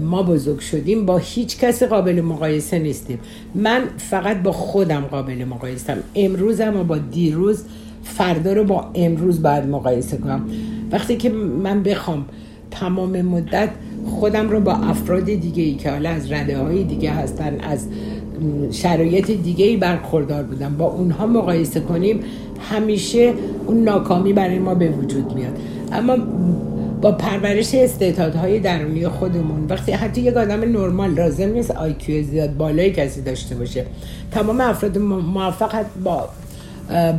ما 0.00 0.22
بزرگ 0.22 0.60
شدیم 0.60 1.06
با 1.06 1.18
هیچ 1.18 1.58
کسی 1.58 1.86
قابل 1.86 2.20
مقایسه 2.20 2.78
نیستیم. 2.78 3.18
من 3.54 3.82
فقط 3.96 4.42
با 4.42 4.52
خودم 4.52 5.00
قابل 5.00 5.44
مقایسم. 5.44 5.98
امروزم 6.14 6.76
و 6.76 6.84
با 6.84 6.98
دیروز 6.98 7.64
فردا 8.02 8.52
رو 8.52 8.64
با 8.64 8.90
امروز 8.94 9.42
باید 9.42 9.64
مقایسه 9.64 10.16
کنم. 10.16 10.46
وقتی 10.92 11.16
که 11.16 11.30
من 11.30 11.82
بخوام 11.82 12.24
تمام 12.70 13.22
مدت 13.22 13.70
خودم 14.06 14.48
رو 14.48 14.60
با 14.60 14.72
افراد 14.72 15.24
دیگه 15.24 15.62
ای 15.62 15.74
که 15.74 15.90
حالا 15.90 16.10
از 16.10 16.32
رده 16.32 16.58
های 16.58 16.84
دیگه 16.84 17.10
هستن 17.10 17.60
از 17.60 17.86
شرایط 18.70 19.30
دیگه 19.30 19.64
ای 19.64 19.76
برخوردار 19.76 20.42
بودم. 20.42 20.76
با 20.76 20.84
اونها 20.84 21.26
مقایسه 21.26 21.80
کنیم 21.80 22.20
همیشه 22.70 23.32
اون 23.66 23.84
ناکامی 23.84 24.32
برای 24.32 24.58
ما 24.58 24.74
به 24.74 24.88
وجود 24.88 25.32
میاد. 25.34 25.58
اما 25.92 26.16
با 27.00 27.12
پرورش 27.12 27.74
استعدادهای 27.74 28.60
درونی 28.60 29.08
خودمون 29.08 29.66
وقتی 29.68 29.92
حتی 29.92 30.20
یک 30.20 30.36
آدم 30.36 30.60
نرمال 30.60 31.10
لازم 31.10 31.48
نیست 31.48 31.70
آیکیو 31.70 32.24
زیاد 32.24 32.56
بالای 32.56 32.90
کسی 32.90 33.22
داشته 33.22 33.54
باشه. 33.54 33.86
تمام 34.30 34.60
افراد 34.60 34.98
موفق 34.98 35.84
با 36.04 36.28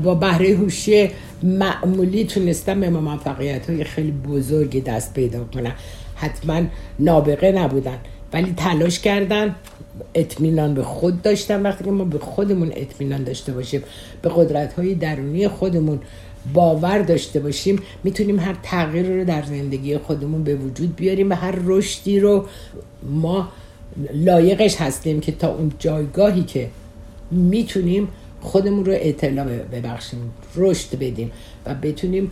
با 0.03 0.15
بهره 0.15 0.55
هوشی 0.55 1.09
معمولی 1.43 2.25
تونستن 2.25 2.79
به 2.79 2.89
موفقیت 2.89 3.69
های 3.69 3.83
خیلی 3.83 4.11
بزرگی 4.11 4.81
دست 4.81 5.13
پیدا 5.13 5.43
کنن. 5.53 5.71
حتما 6.17 6.61
نابغه 6.99 7.51
نبودن. 7.51 7.97
ولی 8.33 8.53
تلاش 8.57 8.99
کردن. 8.99 9.55
اطمینان 10.15 10.73
به 10.73 10.83
خود 10.83 11.21
داشتن 11.21 11.61
وقتی 11.61 11.89
ما 11.89 12.03
به 12.03 12.19
خودمون 12.19 12.71
اطمینان 12.75 13.23
داشته 13.23 13.53
باشیم. 13.53 13.83
به 14.21 14.29
قدرت 14.35 14.73
های 14.73 14.95
درونی 14.95 15.47
خودمون 15.47 15.99
باور 16.53 16.99
داشته 16.99 17.39
باشیم. 17.39 17.79
می‌تونیم 18.03 18.39
هر 18.39 18.55
تغییر 18.63 19.05
رو 19.05 19.25
در 19.25 19.43
زندگی 19.43 19.97
خودمون 19.97 20.43
به 20.43 20.55
وجود 20.55 20.95
بیاریم 20.95 21.29
و 21.29 21.33
هر 21.33 21.55
رشدی 21.65 22.19
رو 22.19 22.45
ما 23.03 23.47
لایقش 24.13 24.75
هستیم 24.75 25.19
که 25.19 25.31
تا 25.31 25.47
اون 25.47 25.71
جایگاهی 25.79 26.43
که 26.43 26.69
می‌تونیم 27.31 28.07
خودمون 28.41 28.85
رو 28.85 28.93
اطلاع 28.95 29.45
ببخشیم 29.45 30.31
رشد 30.55 30.99
بدیم 30.99 31.31
و 31.65 31.75
بتونیم 31.75 32.31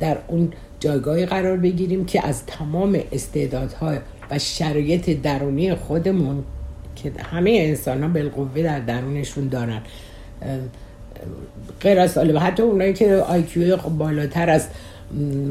در 0.00 0.18
اون 0.28 0.52
جایگاهی 0.80 1.26
قرار 1.26 1.56
بگیریم 1.56 2.04
که 2.04 2.26
از 2.26 2.46
تمام 2.46 3.00
استعدادها 3.12 3.94
و 4.30 4.38
شرایط 4.38 5.22
درونی 5.22 5.74
خودمون 5.74 6.44
که 6.96 7.12
همه 7.18 7.50
انسان 7.50 8.02
ها 8.02 8.08
بالقوه 8.08 8.62
در 8.62 8.80
درونشون 8.80 9.48
دارن 9.48 9.80
غیر 11.80 11.98
از 11.98 12.10
سالم. 12.10 12.38
حتی 12.38 12.62
اونایی 12.62 12.92
که 12.92 13.14
آیکیو 13.14 13.76
بالاتر 13.76 14.50
از 14.50 14.66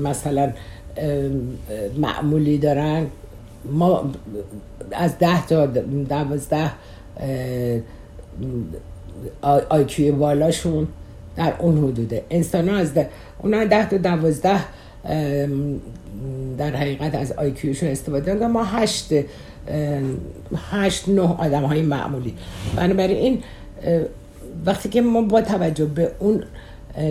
مثلا 0.03 0.51
معمولی 1.97 2.57
دارن 2.57 3.05
ما 3.71 4.11
از 4.91 5.19
ده 5.19 5.45
تا 5.45 5.65
دوازده 6.09 6.71
آیکیو 9.69 10.15
بالاشون 10.15 10.87
در 11.35 11.53
اون 11.59 11.77
حدوده. 11.77 12.25
انسان 12.29 12.69
ها 12.69 12.75
از 12.75 12.93
ده 12.93 13.09
اونا 13.43 13.65
ده 13.65 13.89
تا 13.89 13.97
دوازده 13.97 14.59
در 16.57 16.75
حقیقت 16.75 17.15
از 17.15 17.31
آیکیوشون 17.31 17.89
استفاده 17.89 18.47
ما 18.47 18.63
هشت 18.63 19.13
هشت 20.71 21.09
نه 21.09 21.21
آدم 21.21 21.63
های 21.63 21.81
معمولی. 21.81 22.33
بنابراین 22.75 23.17
این 23.17 23.43
وقتی 24.65 24.89
که 24.89 25.01
ما 25.01 25.21
با 25.21 25.41
توجه 25.41 25.85
به 25.85 26.11
اون 26.19 26.43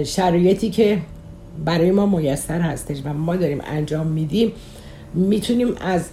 شرایطی 0.04 0.70
که 0.70 0.98
برای 1.64 1.90
ما 1.90 2.06
میسر 2.06 2.60
هستش 2.60 2.96
و 3.04 3.12
ما 3.12 3.36
داریم 3.36 3.60
انجام 3.66 4.06
میدیم 4.06 4.52
می‌تونیم 5.14 5.74
از 5.80 6.08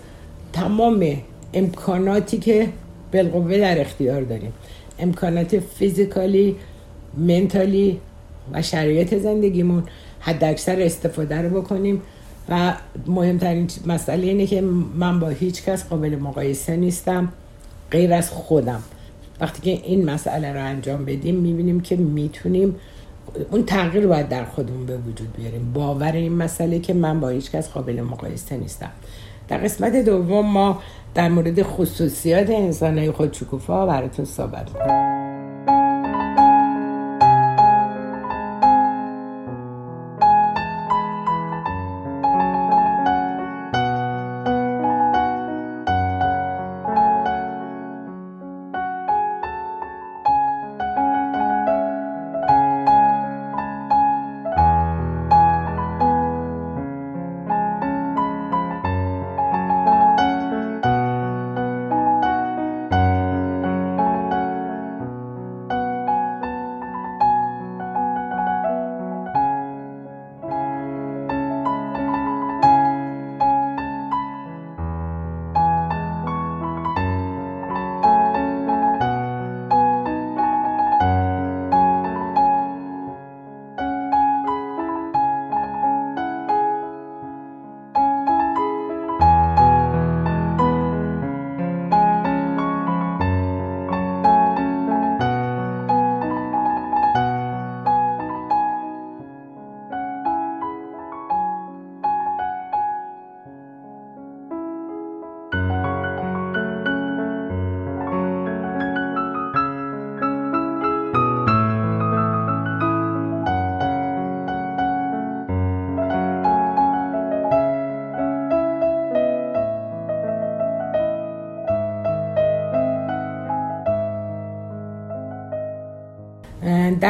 تمام 0.54 1.06
امکاناتی 1.54 2.38
که 2.38 2.68
بالقوه 3.14 3.58
در 3.58 3.82
اختیار 3.82 4.22
داریم 4.22 4.54
امکانات 5.00 5.60
فیزیکالی 5.60 6.56
منتالی 7.18 8.00
و 8.54 8.62
شرایط 8.62 9.16
زندگیمون 9.16 9.84
حد 10.26 10.44
اکثر 10.44 10.82
استفاده 10.82 11.42
رو 11.42 11.62
بکنیم 11.62 12.02
و 12.50 12.74
مهمترین 13.08 13.68
مسئله 13.86 14.28
اینه 14.28 14.46
که 14.46 14.62
من 14.96 15.20
با 15.20 15.30
هیچ 15.30 15.64
کس 15.64 15.88
قابل 15.88 16.16
مقایسه 16.16 16.76
نیستم 16.76 17.30
غیر 17.92 18.14
از 18.14 18.30
خودم. 18.30 18.84
وقتی 19.42 19.62
که 19.62 19.86
این 19.86 20.06
مسئله 20.06 20.54
رو 20.54 20.66
انجام 20.66 21.06
بدیم 21.06 21.36
می‌بینیم 21.36 21.80
که 21.80 21.96
می‌تونیم 21.96 22.76
اون 23.52 23.66
تغییر 23.66 24.08
باید 24.08 24.30
در 24.30 24.46
خودمون 24.46 24.86
به 24.86 24.98
وجود 24.98 25.34
بیاریم. 25.38 25.72
باور 25.74 26.12
این 26.12 26.34
مسئله 26.34 26.80
که 26.80 26.94
من 26.94 27.20
با 27.20 27.30
هیچ 27.30 27.52
کس 27.52 27.70
قابل 27.70 28.02
مقایسه 28.02 28.58
نیستم. 28.58 28.92
در 29.48 29.58
قسمت 29.58 29.96
دوم 29.96 30.46
ما 30.46 30.80
در 31.16 31.30
مورد 31.30 31.62
خصوصیات 31.62 32.50
انسانهای 32.50 33.12
خودشکوفا 33.12 33.86
براتون 33.86 34.26
صحبت 34.26 34.68
می‌کنیم. 34.74 35.13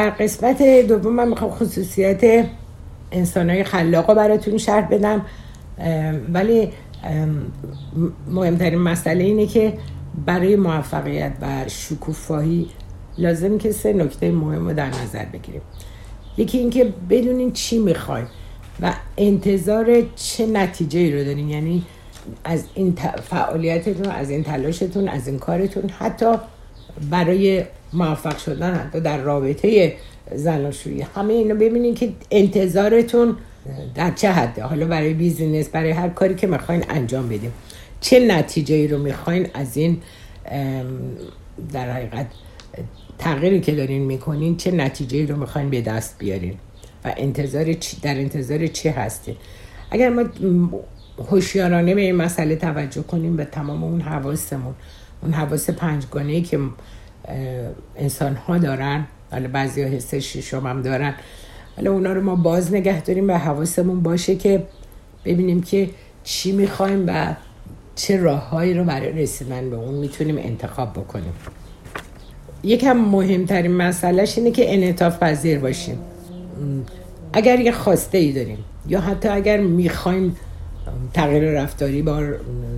در 0.04 0.10
قسمت 0.10 0.62
دوم 0.62 1.14
من 1.14 1.28
می‌خوام 1.28 1.50
خصوصیت 1.50 2.46
انسان 3.12 3.50
های 3.50 3.64
خلاق 3.64 4.10
رو 4.10 4.16
براتون 4.16 4.58
شرح 4.58 4.88
بدم. 4.88 5.26
ولی 6.32 6.68
مهمترین 8.30 8.78
مسئله 8.78 9.24
اینه 9.24 9.46
که 9.46 9.72
برای 10.26 10.56
موفقیت 10.56 11.32
و 11.40 11.68
شکوفایی 11.68 12.68
لازم 13.18 13.58
که 13.58 13.72
سه 13.72 13.92
نکته 13.92 14.30
مهم 14.30 14.68
رو 14.68 14.74
در 14.74 14.88
نظر 14.88 15.24
بگیریم. 15.24 15.62
یکی 16.36 16.58
اینکه 16.58 16.92
بدونین 17.10 17.52
چی 17.52 17.78
می‌خواین 17.78 18.26
و 18.80 18.92
انتظار 19.18 20.02
چه 20.16 20.46
نتیجه 20.46 21.18
رو 21.18 21.24
دارین. 21.24 21.50
یعنی 21.50 21.84
از 22.44 22.64
این 22.74 22.94
فعالیتتون 23.22 24.06
از 24.06 24.30
این 24.30 24.42
تلاشتون 24.42 25.08
از 25.08 25.28
این 25.28 25.38
کارتون 25.38 25.90
حتی 25.98 26.34
برای 27.10 27.64
موفق 27.94 28.38
شدن 28.38 28.74
حتی 28.74 29.00
در 29.00 29.18
رابطه 29.18 29.96
زناشویی. 30.34 31.06
همه 31.14 31.32
اینو 31.32 31.54
ببینید 31.54 31.98
که 31.98 32.12
انتظارتون 32.30 33.36
در 33.94 34.10
چه 34.10 34.32
حده؟ 34.32 34.62
حالا 34.62 34.86
برای 34.86 35.14
بیزینس 35.14 35.68
برای 35.68 35.90
هر 35.90 36.08
کاری 36.08 36.34
که 36.34 36.46
می‌خواین 36.46 36.84
انجام 36.88 37.28
بدیم 37.28 37.52
چه 38.00 38.26
نتیجه 38.26 38.74
ای 38.74 38.88
رو 38.88 38.98
می‌خواین 38.98 39.48
از 39.54 39.76
این 39.76 40.02
در 41.72 41.90
حقیقت 41.90 42.26
تغییری 43.18 43.60
که 43.60 43.74
دارین 43.74 44.02
می‌کنین 44.02 44.56
چه 44.56 44.70
نتیجه 44.70 45.18
ای 45.18 45.26
رو 45.26 45.36
می‌خواین 45.36 45.70
به 45.70 45.80
دست 45.80 46.18
بیارین 46.18 46.54
و 47.04 47.14
انتظار 47.16 47.76
در 48.02 48.14
انتظار 48.14 48.66
چه 48.66 48.90
هستین؟ 48.90 49.36
اگر 49.90 50.08
ما 50.08 50.24
هوشیارانه 51.30 51.94
به 51.94 52.00
این 52.00 52.14
مسئله 52.14 52.56
توجه 52.56 53.02
کنیم 53.02 53.36
به 53.36 53.44
تمام 53.44 53.84
اون 53.84 54.00
حواسمون 54.00 54.74
اون 55.22 55.32
حواس 55.32 55.70
پنجگانه 55.70 56.32
ای 56.32 56.42
که 56.42 56.58
انسان 57.96 58.36
ها 58.36 58.58
دارن. 58.58 59.06
حالا 59.30 59.48
بعضی 59.48 59.82
ها 59.82 59.88
حس 59.88 60.14
شیشم 60.14 60.66
هم 60.66 60.82
دارن. 60.82 61.14
حالا 61.76 61.92
اونا 61.92 62.12
رو 62.12 62.22
ما 62.22 62.36
باز 62.36 62.74
نگه 62.74 63.00
داریم 63.00 63.28
و 63.28 63.32
حواسمون 63.32 64.02
باشه 64.02 64.36
که 64.36 64.62
ببینیم 65.24 65.62
که 65.62 65.90
چی 66.24 66.52
می‌خوایم 66.52 67.04
و 67.06 67.34
چه 67.94 68.16
راههایی 68.16 68.74
رو 68.74 68.84
برای 68.84 69.12
رسیدن 69.12 69.70
به 69.70 69.76
اون 69.76 69.94
می‌تونیم 69.94 70.38
انتخاب 70.38 70.92
بکنیم. 70.92 71.32
یکم 72.62 72.92
مهمترین 72.92 73.72
مسئلهش 73.72 74.38
اینه 74.38 74.50
که 74.50 74.74
انعطاف 74.74 75.18
پذیر 75.18 75.58
باشیم. 75.58 75.98
اگر 77.32 77.60
یه 77.60 77.72
خواسته 77.72 78.18
ای 78.18 78.32
داریم 78.32 78.58
یا 78.88 79.00
حتی 79.00 79.28
اگر 79.28 79.60
می‌خوایم 79.60 80.36
تغییر 81.12 81.62
رفتاری 81.62 82.02
با 82.02 82.22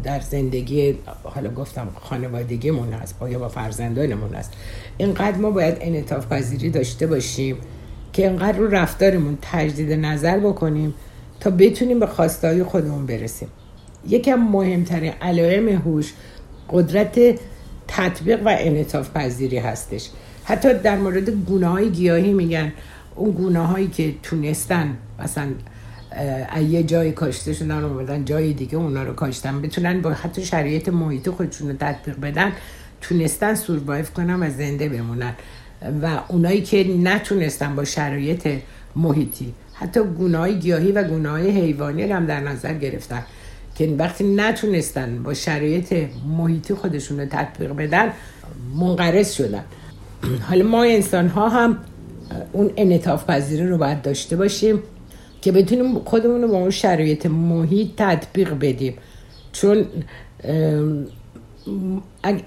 در 0.04 0.20
زندگی 0.20 0.98
حالا 1.22 1.50
گفتم 1.50 1.88
خانوادگیمون 2.00 2.92
هست 2.92 3.18
با 3.18 3.28
یا 3.28 3.38
با 3.38 3.48
فرزندانمون 3.48 4.34
هست. 4.34 4.52
اینقدر 4.96 5.36
ما 5.36 5.50
باید 5.50 5.76
انعطاف 5.80 6.26
پذیری 6.26 6.70
داشته 6.70 7.06
باشیم 7.06 7.56
که 8.12 8.28
اینقدر 8.28 8.58
رو 8.58 8.68
رفتارمون 8.68 9.38
تجدید 9.42 9.92
نظر 9.92 10.38
بکنیم 10.38 10.94
تا 11.40 11.50
بتونیم 11.50 12.00
به 12.00 12.06
خواستهای 12.06 12.62
خودمون 12.62 13.06
برسیم. 13.06 13.48
یکم 14.08 14.34
مهمترین 14.34 15.12
علائم 15.20 15.68
هوش 15.68 16.12
قدرت 16.70 17.40
تطبیق 17.88 18.46
و 18.46 18.56
انعطاف 18.58 19.10
پذیری 19.10 19.58
هستش. 19.58 20.10
حتی 20.44 20.74
در 20.74 20.96
مورد 20.96 21.48
های 21.62 21.90
گیاهی 21.90 22.32
میگن. 22.32 22.72
اون 23.16 23.30
گونه 23.30 23.66
هایی 23.66 23.88
که 23.88 24.14
تونستن 24.22 24.96
مثلا 25.18 25.48
یه 26.68 26.82
جای 26.82 27.12
کاشته 27.12 27.52
شدن 27.52 27.84
اومدن 27.84 28.24
جای 28.24 28.52
دیگه 28.52 28.76
اونا 28.76 29.02
رو 29.02 29.12
کاشتن. 29.12 29.62
بتونن 29.62 30.00
با 30.00 30.10
حتی 30.10 30.44
شرایط 30.44 30.88
محیط 30.88 31.30
خودشون 31.30 31.68
رو 31.68 31.76
تطبیق 31.80 32.20
بدن 32.20 32.52
تونستن 33.00 33.54
سوروایف 33.54 34.10
کنن 34.10 34.42
و 34.42 34.50
زنده 34.50 34.88
بمونن. 34.88 35.34
و 36.02 36.20
اونایی 36.28 36.62
که 36.62 36.84
نتونستن 36.84 37.76
با 37.76 37.84
شرایط 37.84 38.48
محیطی 38.96 39.54
حتی 39.74 40.00
گناه 40.00 40.52
گیاهی 40.52 40.92
و 40.92 41.02
گناه 41.02 41.40
حیوانی 41.40 42.06
رو 42.06 42.16
هم 42.16 42.26
در 42.26 42.40
نظر 42.40 42.74
گرفتن 42.74 43.22
که 43.74 43.94
وقتی 43.98 44.34
نتونستن 44.34 45.22
با 45.22 45.34
شرایط 45.34 45.94
محیطی 46.38 46.74
خودشون 46.74 47.20
رو 47.20 47.26
تطبیق 47.26 47.72
بدن 47.72 48.12
منقرض 48.74 49.32
شدن. 49.32 49.64
حالا 50.40 50.64
ما 50.64 50.82
انسان 50.82 51.28
ها 51.28 51.48
هم 51.48 51.78
اون 52.52 52.70
انعطاف 52.76 53.24
پذیری 53.24 53.66
رو 53.66 53.78
باید 53.78 54.02
داشته 54.02 54.36
باشیم. 54.36 54.82
که 55.46 55.52
بتونیم 55.52 55.98
خودمون 55.98 56.42
رو 56.42 56.48
با 56.48 56.56
اون 56.56 56.70
شرایط 56.70 57.26
محیط 57.26 57.88
تطبیق 57.96 58.54
بدیم. 58.54 58.94
چون 59.52 59.84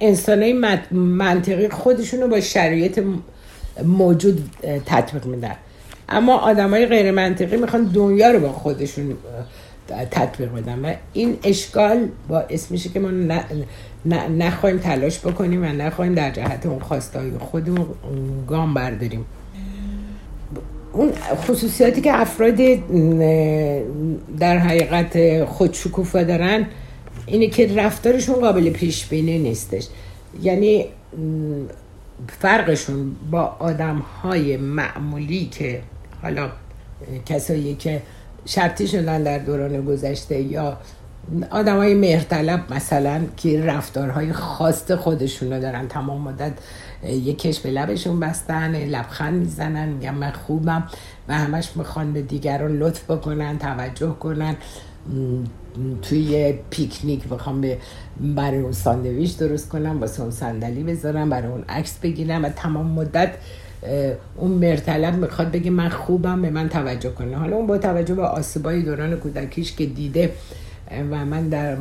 انسان 0.01 0.43
های 0.43 0.53
منطقی 0.91 1.69
خودشون 1.69 2.21
رو 2.21 2.27
با 2.27 2.39
شرایط 2.39 3.03
موجود 3.83 4.49
تطبیق 4.85 5.25
میدن. 5.25 5.55
اما 6.09 6.37
آدم 6.37 6.69
های 6.69 6.85
غیر 6.85 7.11
منطقی 7.11 7.57
می‌خوان 7.57 7.83
دنیا 7.83 8.31
رو 8.31 8.39
با 8.39 8.51
خودشون 8.51 9.17
تطبیق 10.11 10.51
بدن. 10.51 10.79
و 10.79 10.93
این 11.13 11.37
اشکال 11.43 12.07
با 12.27 12.43
میشه 12.69 12.89
که 12.89 12.99
ما 12.99 13.09
نخواهیم 14.37 14.79
تلاش 14.79 15.19
بکنیم 15.19 15.63
و 15.63 15.65
نخواهیم 15.65 16.13
در 16.13 16.31
جهت 16.31 16.65
اون 16.65 16.79
خواستای 16.79 17.31
خودمون 17.39 17.87
گام 18.47 18.73
برداریم. 18.73 19.25
اون 20.93 21.11
خصوصیاتی 21.47 22.01
که 22.01 22.21
افراد 22.21 22.55
در 24.39 24.57
حقیقت 24.57 25.45
خودشکوفا 25.45 26.23
دارن 26.23 26.67
اینه 27.25 27.47
که 27.47 27.75
رفتارشون 27.75 28.35
قابل 28.35 28.69
پیش 28.69 29.05
بینی 29.05 29.39
نیستش. 29.39 29.87
یعنی 30.41 30.85
فرقشون 32.27 33.15
با 33.31 33.41
آدم 33.59 33.97
های 33.97 34.57
معمولی 34.57 35.45
که 35.45 35.81
حالا 36.21 36.49
کسایی 37.25 37.75
که 37.75 38.01
شرطی 38.45 38.87
شدن 38.87 39.23
در 39.23 39.37
دوران 39.37 39.85
گذشته 39.85 40.41
یا 40.41 40.77
آدم 41.49 41.77
های 41.77 41.93
مهرطلب 41.93 42.73
مثلا 42.73 43.21
که 43.37 43.63
رفتارهای 43.63 44.33
خاص 44.33 44.91
خودشون 44.91 45.59
دارن 45.59 45.87
تمام 45.87 46.21
مدت 46.21 46.53
یکش 47.03 47.59
به 47.59 47.71
لبشون 47.71 48.19
بستن 48.19 48.75
لبخند 48.75 49.39
می‌زنن 49.39 49.89
میگن 49.89 50.15
من 50.15 50.31
خوبم 50.31 50.83
و 51.27 51.37
همش 51.37 51.69
می‌خوان 51.75 52.13
به 52.13 52.21
دیگران 52.21 52.77
لطف 52.77 53.11
بکنن 53.11 53.57
توجه 53.57 54.15
کنن. 54.19 54.55
توی 56.01 56.19
یه 56.19 56.59
پیکنیک 56.69 57.27
بخوام 57.27 57.61
به 57.61 57.77
برای 58.35 58.59
اون 58.59 58.71
ساندویچ 58.71 59.37
درست 59.37 59.69
کنم 59.69 59.99
واسه 59.99 60.21
اون 60.21 60.31
صندلی 60.31 60.83
بذارم 60.83 61.29
برای 61.29 61.51
اون 61.51 61.63
عکس 61.69 61.97
بگیرم 61.97 62.45
و 62.45 62.49
تمام 62.49 62.85
مدت 62.85 63.31
اون 64.37 64.51
مرتلب 64.51 65.15
می‌خواد 65.15 65.51
بگه 65.51 65.71
من 65.71 65.89
خوبم 65.89 66.41
به 66.41 66.49
من 66.49 66.69
توجه 66.69 67.09
کنه. 67.09 67.37
حالا 67.37 67.55
اون 67.55 67.67
با 67.67 67.77
توجه 67.77 68.15
به 68.15 68.21
آسیبای 68.21 68.81
دوران 68.81 69.15
کودکیش 69.15 69.75
که 69.75 69.85
دیده 69.85 70.33
و 71.11 71.25
من 71.25 71.49
در 71.49 71.75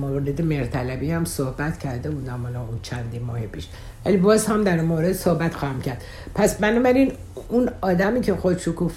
مورد 0.00 0.42
مرتلبی 0.42 1.10
هم 1.10 1.24
صحبت 1.24 1.78
کرده 1.78 2.10
بودم 2.10 2.42
حالا 2.42 2.60
اون 2.60 2.78
چندی 2.82 3.18
ماه 3.18 3.40
پیش. 3.40 3.68
ولی 4.04 4.16
باز 4.16 4.46
هم 4.46 4.64
در 4.64 4.80
مورد 4.80 5.12
صحبت 5.12 5.54
خواهم 5.54 5.80
کرد. 5.80 6.02
پس 6.34 6.54
بنابراین 6.54 7.12
اون 7.48 7.70
آدمی 7.80 8.20
که 8.20 8.34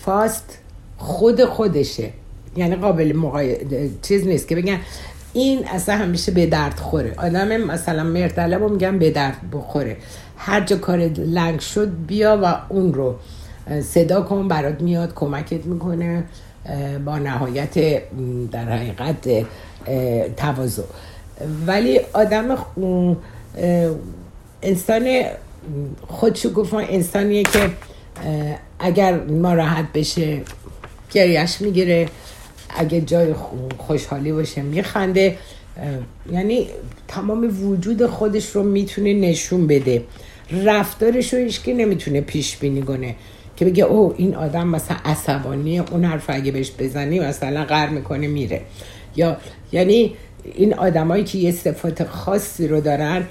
فاست 0.05 0.57
خود 0.97 1.45
خودشه. 1.45 2.09
یعنی 2.55 2.75
قابل 2.75 3.15
مقای... 3.15 3.57
چیز 4.01 4.27
نیست 4.27 4.47
که 4.47 4.55
بگن 4.55 4.79
این 5.33 5.67
اصلا 5.67 5.95
همیشه 5.95 6.31
به 6.31 6.45
درد 6.45 6.79
خوره. 6.79 7.13
آدم 7.17 7.57
مثلا 7.57 8.03
مرتلب 8.03 8.61
رو 8.61 8.69
میگن 8.69 8.99
به 8.99 9.11
درد 9.11 9.37
بخوره. 9.51 9.97
هر 10.37 10.61
جا 10.61 10.77
کار 10.77 10.99
لنگ 11.07 11.59
شد 11.59 11.91
بیا 12.07 12.39
و 12.43 12.73
اون 12.73 12.93
رو 12.93 13.15
صدا 13.81 14.21
کن 14.21 14.47
برات 14.47 14.81
میاد 14.81 15.13
کمکت 15.13 15.65
می‌کنه. 15.65 16.23
با 17.05 17.17
نهایت 17.17 18.01
در 18.51 18.65
حقیقت 18.65 19.45
تواضع. 20.37 20.83
ولی 21.67 21.99
آدم 22.13 22.57
انسان 24.61 25.21
خودشو 26.07 26.75
انسانیه 26.89 27.43
که 27.43 27.69
اگر 28.79 29.19
راحت 29.43 29.85
بشه 29.93 30.41
گریش 31.11 31.61
می‌گیره. 31.61 32.09
اگه 32.69 33.01
جای 33.01 33.33
خوشحالی 33.77 34.31
باشه 34.31 34.61
میخنده. 34.61 35.37
یعنی 36.31 36.67
تمام 37.07 37.69
وجود 37.69 38.05
خودش 38.05 38.49
رو 38.49 38.63
می‌تونه 38.63 39.13
نشون 39.13 39.67
بده. 39.67 40.03
رفتارش 40.51 41.33
رو 41.33 41.39
هیچکی 41.39 41.73
نمی‌تونه 41.73 42.21
پیش 42.21 42.57
بینی 42.57 42.81
کنه. 42.81 43.15
که 43.57 43.65
بگه 43.65 43.83
او 43.83 44.13
این 44.17 44.35
آدم 44.35 44.67
مثلا 44.67 44.97
عصبانیه 45.05 45.83
اون 45.91 46.05
حرف 46.05 46.25
اگه 46.27 46.51
بهش 46.51 46.71
بزنی 46.79 47.19
مثلا 47.19 47.65
قر 47.65 47.89
می‌کنه 47.89 48.27
میره. 48.27 48.61
یا 49.15 49.37
یعنی 49.71 50.15
این 50.53 50.73
آدمایی 50.73 51.23
که 51.23 51.37
یه 51.37 51.51
صفات 51.51 52.03
خاصی 52.03 52.67
رو 52.67 52.81
دارن 52.81 53.23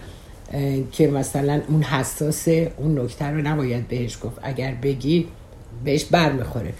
که 0.92 1.08
مثلا 1.08 1.60
اون 1.68 1.82
حساسه 1.82 2.72
اون 2.76 2.98
نکته 2.98 3.24
رو 3.24 3.42
نباید 3.42 3.88
بهش 3.88 4.18
گفت. 4.22 4.38
اگر 4.42 4.74
بگی 4.82 5.26
بهش 5.84 6.04
بر 6.04 6.32
می‌خوره. 6.32 6.72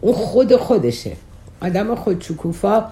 اون 0.00 0.14
خود 0.14 0.56
خودشه. 0.56 1.12
آدم 1.62 1.94
خودشکوفا 1.94 2.84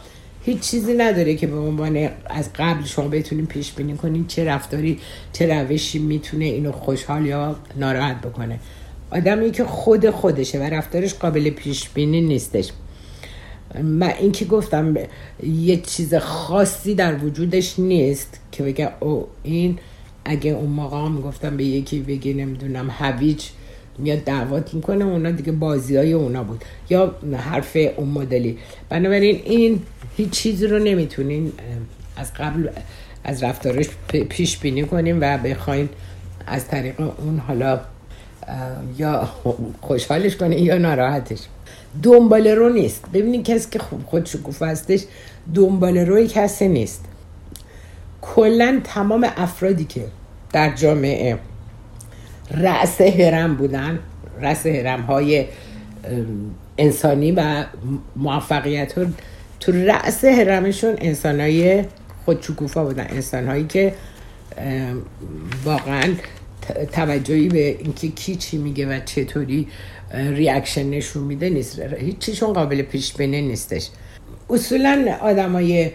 هیچ 0.44 0.60
چیزی 0.60 0.94
نداره 0.94 1.34
که 1.34 1.46
به 1.46 1.56
عنوان 1.56 2.08
از 2.26 2.50
قبل 2.58 2.84
شما 2.84 3.08
بتونین 3.08 3.46
پیش 3.46 3.72
بینی 3.72 3.96
کنین 3.96 4.26
چه 4.26 4.44
رفتاری 4.44 4.98
چه 5.32 5.62
روشی 5.62 5.98
می‌تونه 5.98 6.44
اینو 6.44 6.72
خوشحال 6.72 7.26
یا 7.26 7.56
ناراحت 7.76 8.20
بکنه. 8.20 8.58
آدمی 9.12 9.51
که 9.51 9.64
خود 9.64 10.11
خودشه 10.11 10.59
و 10.59 10.62
رفتارش 10.62 11.14
قابل 11.14 11.51
پیش 11.51 11.88
بینی 11.88 12.20
نیستش. 12.20 12.70
من 13.83 14.12
این 14.20 14.33
که 14.33 14.44
گفتم 14.44 14.94
یه 15.42 15.77
چیز 15.77 16.14
خاصی 16.14 16.94
در 16.94 17.25
وجودش 17.25 17.79
نیست 17.79 18.40
که 18.53 18.62
بگه 18.62 18.90
او 19.01 19.27
این 19.42 19.79
اگه 20.25 20.51
اون 20.51 20.70
موقع 20.70 20.96
هم 20.96 21.20
گفتم 21.20 21.57
به 21.57 21.64
یکی 21.64 22.01
بگی 22.01 22.35
نمی‌دونم 22.35 22.90
هویج 22.90 23.44
میاد 23.98 24.18
دعوت 24.18 24.75
می‌کنه 24.75 25.05
اونا 25.05 25.31
دیگه 25.31 25.53
بازی 25.53 25.96
های 25.96 26.12
اونا 26.12 26.42
بود. 26.42 26.64
یا 26.90 27.14
حرف 27.37 27.77
اون 27.96 28.09
مدلی. 28.09 28.59
بنابراین 28.88 29.40
این 29.44 29.83
هیچ 30.16 30.31
چیزی 30.31 30.66
رو 30.66 30.79
نمی‌تونین 30.79 31.53
از 32.16 32.35
قبل 32.35 32.68
از 33.25 33.42
رفتارش 33.42 33.87
پیش 34.29 34.59
بینی 34.59 34.85
کنیم 34.85 35.18
و 35.20 35.38
بخواین 35.38 35.88
از 36.46 36.68
طریق 36.68 37.01
اون 37.01 37.38
حالا 37.38 37.81
یا 38.98 39.28
خوشحالش 39.81 40.37
کنه 40.37 40.61
یا 40.61 40.78
ناراحتش. 40.78 41.38
دنبال 42.02 42.46
رو 42.46 42.68
نیست. 42.68 43.05
ببینید 43.12 43.44
کسی 43.44 43.70
که 43.70 43.78
خودشو 44.07 44.42
گفت 44.42 44.62
هستش 44.62 45.00
دنبال 45.55 45.98
روی 45.98 46.28
کسی 46.28 46.68
نیست. 46.68 47.05
کلا 48.22 48.81
تمام 48.85 49.26
افرادی 49.37 49.85
که 49.85 50.05
در 50.52 50.74
جامعه 50.74 51.38
رأس 52.50 53.00
هرم 53.00 53.57
بودن 53.57 53.98
رأس 54.40 54.66
هرم 54.66 55.00
های 55.00 55.46
انسانی 56.78 57.33
و 57.33 57.64
موفقیت 58.16 58.98
ها 58.98 59.05
تو 59.61 59.72
رأس 59.72 60.24
هرمشون 60.24 60.94
انسان 60.98 61.40
های 61.40 61.85
خودشکوفا 62.24 62.85
بودن. 62.85 63.07
انسان 63.11 63.46
هایی 63.48 63.64
که 63.66 63.94
واقعا 65.64 66.14
توجهی 66.92 67.48
به 67.48 67.68
اینکه 67.68 68.09
کی 68.09 68.37
چی 68.37 68.59
میگه 68.59 68.87
و 68.87 69.01
چطوری 69.05 69.68
ریاکشن 70.14 70.90
نشون 70.90 71.22
میده 71.22 71.51
نیست. 71.51 71.79
هیچیشون 71.79 72.53
قابل 72.53 72.83
پیش 72.83 73.14
بینی 73.14 73.42
نیستش. 73.42 73.88
اصولا 74.51 75.16
آدمای 75.20 75.90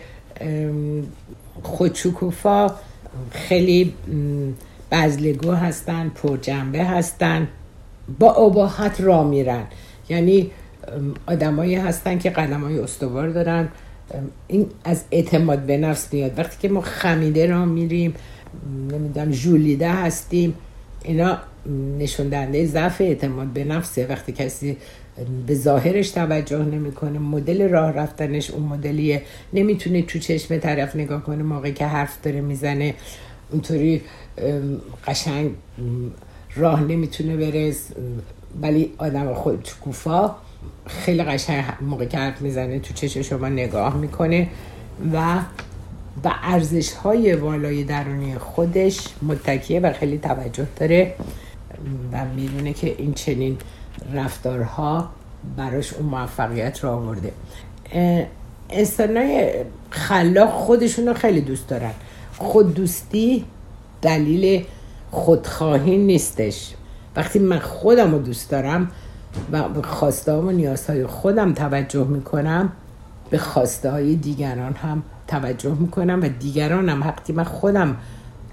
خودشکوفا 1.64 2.76
خیلی 3.32 3.94
بزلگو 4.92 5.52
هستن 5.52 6.10
پرجنبه 6.10 6.84
هستن 6.84 7.48
با 8.20 8.34
اباحت 8.34 9.02
را 9.02 9.24
میرن. 9.24 9.64
یعنی 10.10 10.52
آدمایی 11.28 11.76
هستن 11.76 12.20
که 12.20 12.30
قدم 12.30 12.62
های 12.62 12.80
استوار 12.80 13.30
دارن. 13.30 13.68
این 14.48 14.66
از 14.84 15.04
اعتماد 15.12 15.60
به 15.60 15.78
نفس 15.78 16.14
میاد. 16.14 16.40
وقتی 16.40 16.58
که 16.62 16.70
ما 16.70 16.82
خمیده 16.82 17.46
را 17.46 17.66
میریم 17.66 18.14
نمی‌دونم 18.92 19.32
جولیده 19.32 19.92
هستیم. 19.92 20.54
اینا 21.04 21.38
نشون 22.00 22.30
دهنده 22.30 22.66
ضعف 22.66 23.02
اعتماد 23.02 23.48
به 23.48 23.64
نفسه. 23.64 24.08
وقتی 24.08 24.32
کسی 24.32 24.78
به 25.48 25.56
ظاهرش 25.56 26.10
توجه 26.10 26.64
نمی‌کنه 26.64 27.20
مدل 27.20 27.70
راه 27.70 27.92
رفتنش 27.92 28.52
اون 28.52 28.64
مدلیه. 28.64 29.22
نمی‌تونه 29.54 30.02
تو 30.02 30.20
چشم 30.20 30.58
طرف 30.58 30.96
نگاه 30.96 31.24
کنه 31.24 31.44
موقعی 31.44 31.74
که 31.74 31.86
حرف 31.86 32.22
داره 32.22 32.42
می‌زنه 32.42 32.94
اونطوری 33.52 34.02
قشنگ 35.08 35.52
راه 36.56 36.84
نمی‌تونه 36.84 37.38
بره. 37.38 37.74
ولی 38.62 38.94
آدم 38.98 39.34
خود 39.34 39.68
کوفا 39.82 40.36
خیلی 40.88 41.24
قشنگ 41.24 41.64
موقع 41.82 42.06
که 42.06 42.34
می‌زنه 42.40 42.80
تو 42.80 42.94
چشم 42.94 43.22
شما 43.22 43.50
نگاه 43.50 43.98
می‌کنه 43.98 44.48
و 45.14 45.40
و 46.24 46.34
ارزش 46.44 46.94
های 46.94 47.34
والای 47.34 47.84
درونی 47.84 48.38
خودش 48.38 49.08
متکیه 49.22 49.80
و 49.80 49.94
خیلی 49.94 50.18
توجه 50.18 50.68
داره 50.76 51.14
و 52.12 52.26
می‌دونه 52.36 52.74
که 52.74 52.96
این 52.98 53.14
چنین 53.14 53.58
رفتارها 54.14 55.10
براش 55.58 55.94
اون 55.94 56.06
موفقیت 56.06 56.84
رو 56.84 56.90
آورده. 56.90 57.32
انسان 58.70 59.20
خلاق 59.90 60.50
خودشون 60.50 61.08
رو 61.08 61.14
خیلی 61.14 61.42
دوست 61.42 61.68
دارن. 61.68 61.92
خود 62.38 62.74
دوستی 62.74 63.46
دلیل 64.02 64.66
خودخواهی 65.12 65.98
نیستش. 65.98 66.74
وقتی 67.16 67.40
من 67.40 67.60
خودم 67.60 68.12
رو 68.12 68.20
دوست 68.20 68.52
دارم 68.52 68.92
و 69.52 69.82
خواسته 69.84 70.34
و 70.34 70.52
نیازهای 70.52 71.06
خودم 71.06 71.54
توجه 71.54 72.04
می‌کنم 72.04 72.72
به 73.30 73.38
خواسته 73.38 73.92
های 73.92 74.16
دیگران 74.16 74.74
هم 74.74 75.04
توجه 75.28 75.74
می‌کنم 75.74 76.20
و 76.24 76.28
دیگران 76.28 76.90
هم 76.90 77.02
وقتی 77.02 77.34
من 77.34 77.44
خودم 77.44 77.98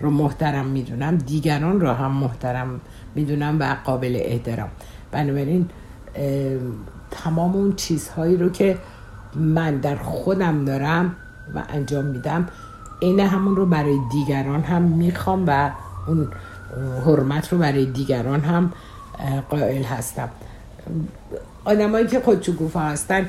رو 0.01 0.11
محترم 0.11 0.67
می‌دونم 0.67 1.17
دیگران 1.17 1.81
رو 1.81 1.91
هم 1.91 2.11
محترم 2.11 2.81
می‌دونم 3.15 3.57
و 3.61 3.77
قابل 3.85 4.17
احترام. 4.21 4.69
بنابراین 5.13 5.69
تمام 7.11 7.57
اون 7.57 7.75
چیزهایی 7.77 8.37
رو 8.37 8.49
که 8.49 8.79
من 9.35 9.77
در 9.77 9.97
خودم 9.97 10.65
دارم 10.65 11.17
و 11.55 11.63
انجام 11.69 12.05
میدم 12.05 12.49
عین 13.03 13.21
همون 13.21 13.57
رو 13.57 13.67
برای 13.67 13.99
دیگران 14.13 14.63
هم 14.63 14.83
می‌خوام 14.83 15.45
و 15.47 15.71
اون 16.07 16.29
حرمت 17.07 17.53
رو 17.53 17.59
برای 17.59 17.87
دیگران 17.87 18.41
هم 18.41 18.73
قائل 19.51 19.83
هستم. 19.83 20.29
آدمایی 21.65 22.07
که 22.07 22.21
خودشو 22.21 22.79
هستن 22.79 23.29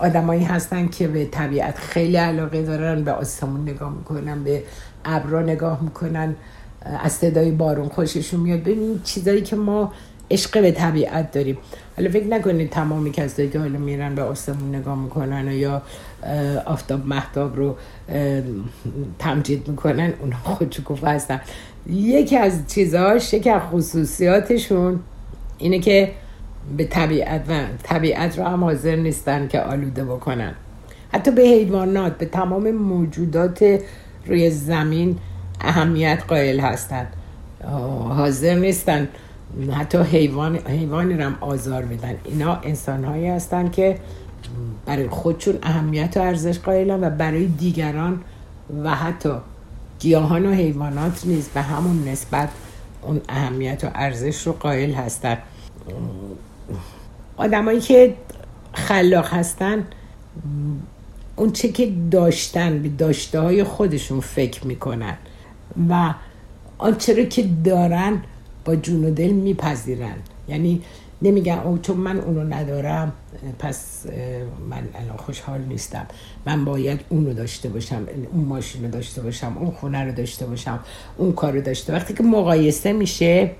آدمایی 0.00 0.44
هستن 0.44 0.88
که 0.88 1.08
به 1.08 1.24
طبیعت 1.24 1.78
خیلی 1.78 2.16
علاقه 2.16 2.62
دارن 2.62 3.04
به 3.04 3.12
آسمون 3.12 3.62
نگاه 3.62 3.92
می‌کنن 3.92 4.44
به 4.44 4.62
ابرا 5.04 5.42
نگاه 5.42 5.82
می‌کنن 5.82 6.36
از 7.02 7.12
صدای 7.12 7.50
بارون 7.50 7.88
خوششون 7.88 8.40
میاد. 8.40 8.60
ببین 8.60 9.00
چیزایی 9.04 9.42
که 9.42 9.56
ما 9.56 9.92
عشق 10.30 10.60
به 10.60 10.72
طبیعت 10.72 11.32
داریم. 11.32 11.58
حالا 11.96 12.10
فکر 12.10 12.26
نکنید 12.26 12.70
تمامی 12.70 13.10
کسایی 13.10 13.48
که 13.48 13.58
حالا 13.58 13.78
میرن 13.78 14.14
به 14.14 14.22
آسمون 14.22 14.74
نگاه 14.74 14.98
می‌کنن 14.98 15.48
و 15.48 15.52
یا 15.52 15.82
آفتاب 16.66 17.06
محتاب 17.06 17.56
رو 17.56 17.76
تمجید 19.18 19.68
می‌کنن 19.68 20.12
اونا 20.20 20.36
خودشکوفه 20.36 21.06
هستن. 21.06 21.40
یکی 21.90 22.36
از 22.36 22.52
چیزهاش 22.68 23.34
یکی 23.34 23.50
از 23.50 23.62
خصوصیاتشون 23.62 25.00
اینه 25.58 25.78
که 25.78 26.12
به 26.76 26.84
طبیعت 26.84 27.44
و 27.48 27.64
طبیعت 27.82 28.38
رو 28.38 28.44
هم 28.44 28.64
حاضر 28.64 28.96
نیستن 28.96 29.48
که 29.48 29.60
آلوده 29.60 30.04
بکنن. 30.04 30.54
حتی 31.12 31.30
به 31.30 31.42
حیوانات 31.42 32.18
به 32.18 32.26
تمام 32.26 32.70
موجودات 32.70 33.80
روی 34.26 34.50
زمین 34.50 35.18
اهمیت 35.60 36.22
قائل 36.28 36.60
هستند 36.60 37.06
حاضر 38.08 38.54
نیستن. 38.54 39.08
حتی 39.72 39.98
حیوان 39.98 40.56
حیوانی 40.56 41.14
هم 41.14 41.36
آزار 41.40 41.82
بدن. 41.82 42.14
اینا 42.24 42.54
انسان 42.54 43.04
هایی 43.04 43.28
هستن 43.28 43.70
که 43.70 43.98
برای 44.86 45.08
خودشون 45.08 45.58
اهمیت 45.62 46.16
و 46.16 46.20
ارزش 46.20 46.58
قائلن 46.58 47.04
و 47.04 47.10
برای 47.10 47.46
دیگران 47.46 48.20
و 48.84 48.94
حتی 48.94 49.32
گیاهان 49.98 50.46
و 50.46 50.52
حیوانات 50.52 51.26
نیز 51.26 51.48
به 51.48 51.62
همون 51.62 52.08
نسبت 52.08 52.48
اون 53.02 53.20
اهمیت 53.28 53.84
و 53.84 53.88
ارزش 53.94 54.46
رو 54.46 54.52
قائل 54.52 54.92
هستن. 54.92 55.38
آدمایی 57.36 57.80
که 57.80 58.14
خلاق 58.72 59.26
هستن 59.34 59.84
اون 61.36 61.52
چه 61.52 61.68
که 61.68 61.92
داشتن 62.10 62.82
به 62.82 62.88
داشته 62.88 63.40
های 63.40 63.64
خودشون 63.64 64.20
فکر 64.20 64.66
می‌کنن 64.66 65.16
و 65.90 66.14
آنچه 66.78 67.14
رو 67.14 67.24
که 67.24 67.48
دارن 67.64 68.22
با 68.64 68.76
جون 68.76 69.04
و 69.04 69.10
دل 69.10 69.30
میپذیرن. 69.30 70.16
یعنی 70.48 70.82
نمیگن 71.22 71.58
او 71.58 71.78
چون 71.78 71.96
من 71.96 72.20
اونو 72.20 72.54
ندارم 72.54 73.12
پس 73.58 74.06
من 74.70 74.82
الان 74.94 75.16
خوشحال 75.16 75.60
نیستم. 75.60 76.06
من 76.46 76.64
باید 76.64 77.00
اونو 77.08 77.34
داشته 77.34 77.68
باشم 77.68 78.06
اون 78.32 78.44
ماشین 78.44 78.84
رو 78.84 78.90
داشته 78.90 79.22
باشم 79.22 79.56
اون 79.58 79.70
خونه 79.70 80.04
رو 80.04 80.12
داشته 80.12 80.46
باشم 80.46 80.80
اون 81.16 81.32
کار 81.32 81.52
رو 81.52 81.60
داشته 81.60 81.92
وقتی 81.92 82.14
که 82.14 82.22
مقایسه 82.22 82.92
میشه 82.92 83.50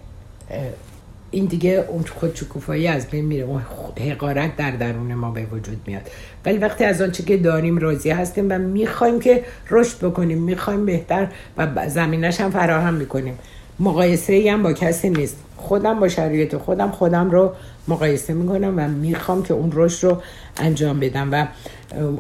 این 1.30 1.44
دیگه 1.44 1.84
اون 1.88 2.04
خودشکوفایی 2.14 2.86
از 2.86 3.06
بین 3.06 3.24
میره. 3.24 3.44
اون 3.44 3.62
حقارت 4.10 4.56
در 4.56 4.70
درون 4.70 5.14
ما 5.14 5.30
به 5.30 5.44
وجود 5.44 5.80
میاد. 5.86 6.02
ولی 6.44 6.58
وقتی 6.58 6.84
از 6.84 7.02
آنچه 7.02 7.22
که 7.22 7.36
داریم 7.36 7.78
راضی 7.78 8.10
هستیم 8.10 8.46
و 8.50 8.58
می‌خوایم 8.58 9.20
که 9.20 9.44
رشد 9.70 9.98
بکنیم 9.98 10.42
می‌خوایم 10.42 10.86
بهتر 10.86 11.28
و 11.56 11.88
زمینش 11.88 12.40
هم 12.40 12.50
فراهم 12.50 12.94
می‌کنیم. 12.94 13.38
مقایسه 13.80 14.32
ای 14.32 14.48
هم 14.48 14.62
با 14.62 14.72
کسی 14.72 15.10
نیست. 15.10 15.36
خودم 15.56 16.00
با 16.00 16.08
شرایط 16.08 16.56
خودم 16.56 16.90
خودم 16.90 17.30
رو 17.30 17.52
مقایسه 17.88 18.32
می‌کنم 18.32 18.74
و 18.76 18.88
می‌خوام 18.88 19.42
که 19.42 19.54
اون 19.54 19.70
رشد 19.74 20.06
رو 20.06 20.22
انجام 20.56 21.00
بدم 21.00 21.28
و 21.32 21.46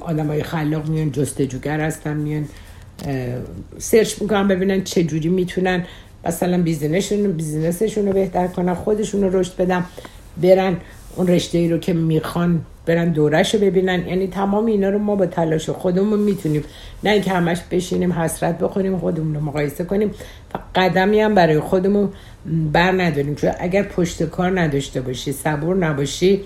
آدم 0.00 0.26
های 0.26 0.42
خلاق 0.42 0.88
میان 0.88 1.12
جستجوگر 1.12 1.80
هستن 1.80 2.16
میان 2.16 2.48
search 3.78 4.22
می‌کنم 4.22 4.48
ببینن 4.48 4.84
چه 4.84 5.04
جوری 5.04 5.28
می‌تونن 5.28 5.86
مثلا 6.24 6.62
business 6.62 7.09
شون 7.09 7.32
business 7.32 7.81
شون 7.81 8.06
رو 8.06 8.12
بهتر 8.12 8.46
کنن 8.46 8.74
خودشون 8.74 9.22
رو 9.22 9.38
رشد 9.40 9.56
بدم 9.56 9.86
برن 10.42 10.76
اون 11.16 11.26
رشته 11.26 11.58
ای 11.58 11.68
رو 11.68 11.78
که 11.78 11.92
می‌خوان 11.92 12.60
برن 12.86 13.08
دورش 13.08 13.54
رو 13.54 13.60
ببینن. 13.60 14.08
یعنی 14.08 14.26
تمام 14.26 14.66
اینا 14.66 14.88
رو 14.88 14.98
ما 14.98 15.16
با 15.16 15.26
تلاش 15.26 15.70
خودمون 15.70 16.18
می‌تونیم. 16.18 16.64
نه 17.04 17.10
اینکه 17.10 17.30
همش 17.30 17.58
بشینیم 17.70 18.12
حسرت 18.12 18.58
بخوریم 18.58 18.98
خودمون 18.98 19.34
رو 19.34 19.40
مقایسه 19.40 19.84
کنیم. 19.84 20.10
و 20.54 20.58
قدمی 20.74 21.20
هم 21.20 21.34
برای 21.34 21.60
خودمون 21.60 22.08
بر 22.72 22.92
نداریم. 22.92 23.34
چون 23.34 23.50
اگر 23.58 23.82
پشت 23.82 24.22
کار 24.22 24.60
نداشته 24.60 25.00
باشی 25.00 25.32
صبور 25.32 25.76
نباشی 25.76 26.40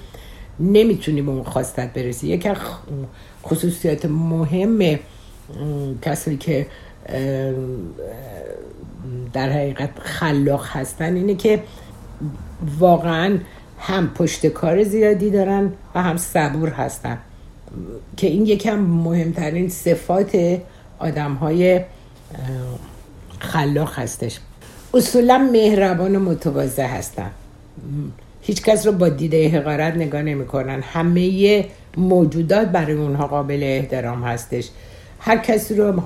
نمی‌تونی 0.60 1.22
به 1.22 1.30
اون 1.30 1.42
خواستت 1.42 1.92
برسی. 1.92 2.28
یکی 2.28 2.50
خصوصیات 3.44 4.06
مهم 4.06 4.98
کسی 6.02 6.36
که 6.36 6.66
در 9.32 9.50
حقیقت 9.50 9.90
خلاق 10.00 10.66
هستن 10.66 11.16
اینه 11.16 11.34
که 11.34 11.62
واقعا 12.78 13.38
هم 13.78 14.10
پشت 14.14 14.46
کار 14.46 14.82
زیادی 14.82 15.30
دارن 15.30 15.72
و 15.94 16.02
هم 16.02 16.16
صبور 16.16 16.68
هستن. 16.68 17.18
که 18.16 18.26
این 18.26 18.46
یکم 18.46 18.78
مهمترین 18.78 19.68
صفات 19.68 20.58
آدم 20.98 21.32
های 21.32 21.80
خلاق 23.38 23.98
هستش. 23.98 24.38
اصولا 24.94 25.48
مهربان 25.52 26.16
و 26.16 26.20
متواضع 26.20 26.86
هستن. 26.86 27.30
هیچ 28.42 28.62
کس 28.62 28.86
رو 28.86 28.92
با 28.92 29.08
دیده 29.08 29.48
حقارت 29.48 29.94
نگاه 29.94 30.22
نمی‌کنن. 30.22 30.80
همه 30.82 31.64
موجودات 31.96 32.68
برای 32.68 32.92
اونها 32.92 33.26
قابل 33.26 33.60
احترام 33.62 34.24
هستش. 34.24 34.70
هر 35.20 35.36
کسی 35.36 35.74
رو 35.74 36.02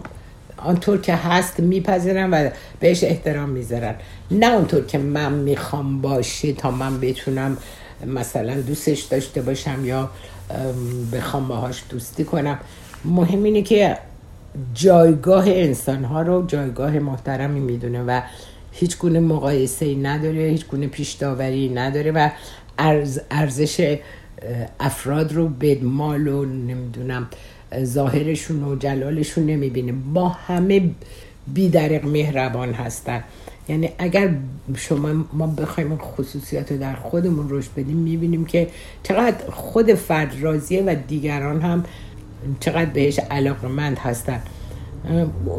آنطور 0.65 1.01
که 1.01 1.15
هست 1.15 1.61
میپذیرن 1.61 2.31
و 2.31 2.51
بهش 2.81 3.05
احترام 3.05 3.49
می‌ذارن. 3.49 3.95
نه 4.31 4.47
اونطور 4.47 4.85
که 4.85 4.99
من 4.99 5.33
می‌خوام 5.33 6.01
باشه 6.01 6.53
تا 6.53 6.71
من 6.71 7.01
بتونم 7.01 7.57
مثلا 8.07 8.61
دوستش 8.61 9.01
داشته 9.01 9.43
باشم 9.43 9.85
یا 9.85 10.11
بخوام 11.13 11.49
باهاش 11.49 11.83
دوستی 11.91 12.25
کنم. 12.25 12.59
مهم 13.05 13.43
اینه 13.43 13.63
که 13.63 13.99
جایگاه 14.75 15.45
انسان 15.49 16.05
ها 16.05 16.23
رو 16.23 16.47
جایگاه 16.47 16.99
محترمی 16.99 17.61
می‌دونه 17.61 18.03
و 18.03 18.21
هیچ 18.73 18.99
گونه 18.99 19.21
مقایسه 19.21 19.87
ای 19.87 19.95
نداره 19.95 20.41
هیچ 20.41 20.67
گونه 20.67 20.87
پیش 20.87 21.13
داوری 21.13 21.69
نداره 21.69 22.11
و 22.11 22.31
ارزش 23.31 23.99
افراد 24.81 25.33
رو 25.33 25.49
به 25.49 25.79
مال 25.83 26.29
و 26.29 26.45
نمی‌دونم 26.45 27.29
ظاهرشون 27.85 28.65
و 28.65 28.77
جلالشون 28.77 29.47
نمی‌بینه. 29.47 29.93
با 30.15 30.29
همه 30.29 30.91
بیدرق 31.55 32.05
مهربان 32.05 32.73
هستن. 32.73 33.25
یعنی 33.69 33.91
اگر 33.99 34.31
شما 34.77 35.09
ما 35.33 35.47
بخوایم 35.47 35.97
خصوصیات 35.97 36.73
رو 36.73 36.79
در 36.79 36.95
خودمون 36.95 37.47
رشد 37.51 37.71
بدیم 37.77 37.97
می‌بینیم 37.97 38.45
که 38.45 38.69
چقدر 39.03 39.51
خود 39.51 39.95
فرد 39.95 40.35
راضیه 40.41 40.83
و 40.83 40.95
دیگران 41.09 41.61
هم 41.61 41.85
چقدر 42.61 42.91
بهش 42.91 43.19
علاقمند 43.19 43.99
هستن. 43.99 44.43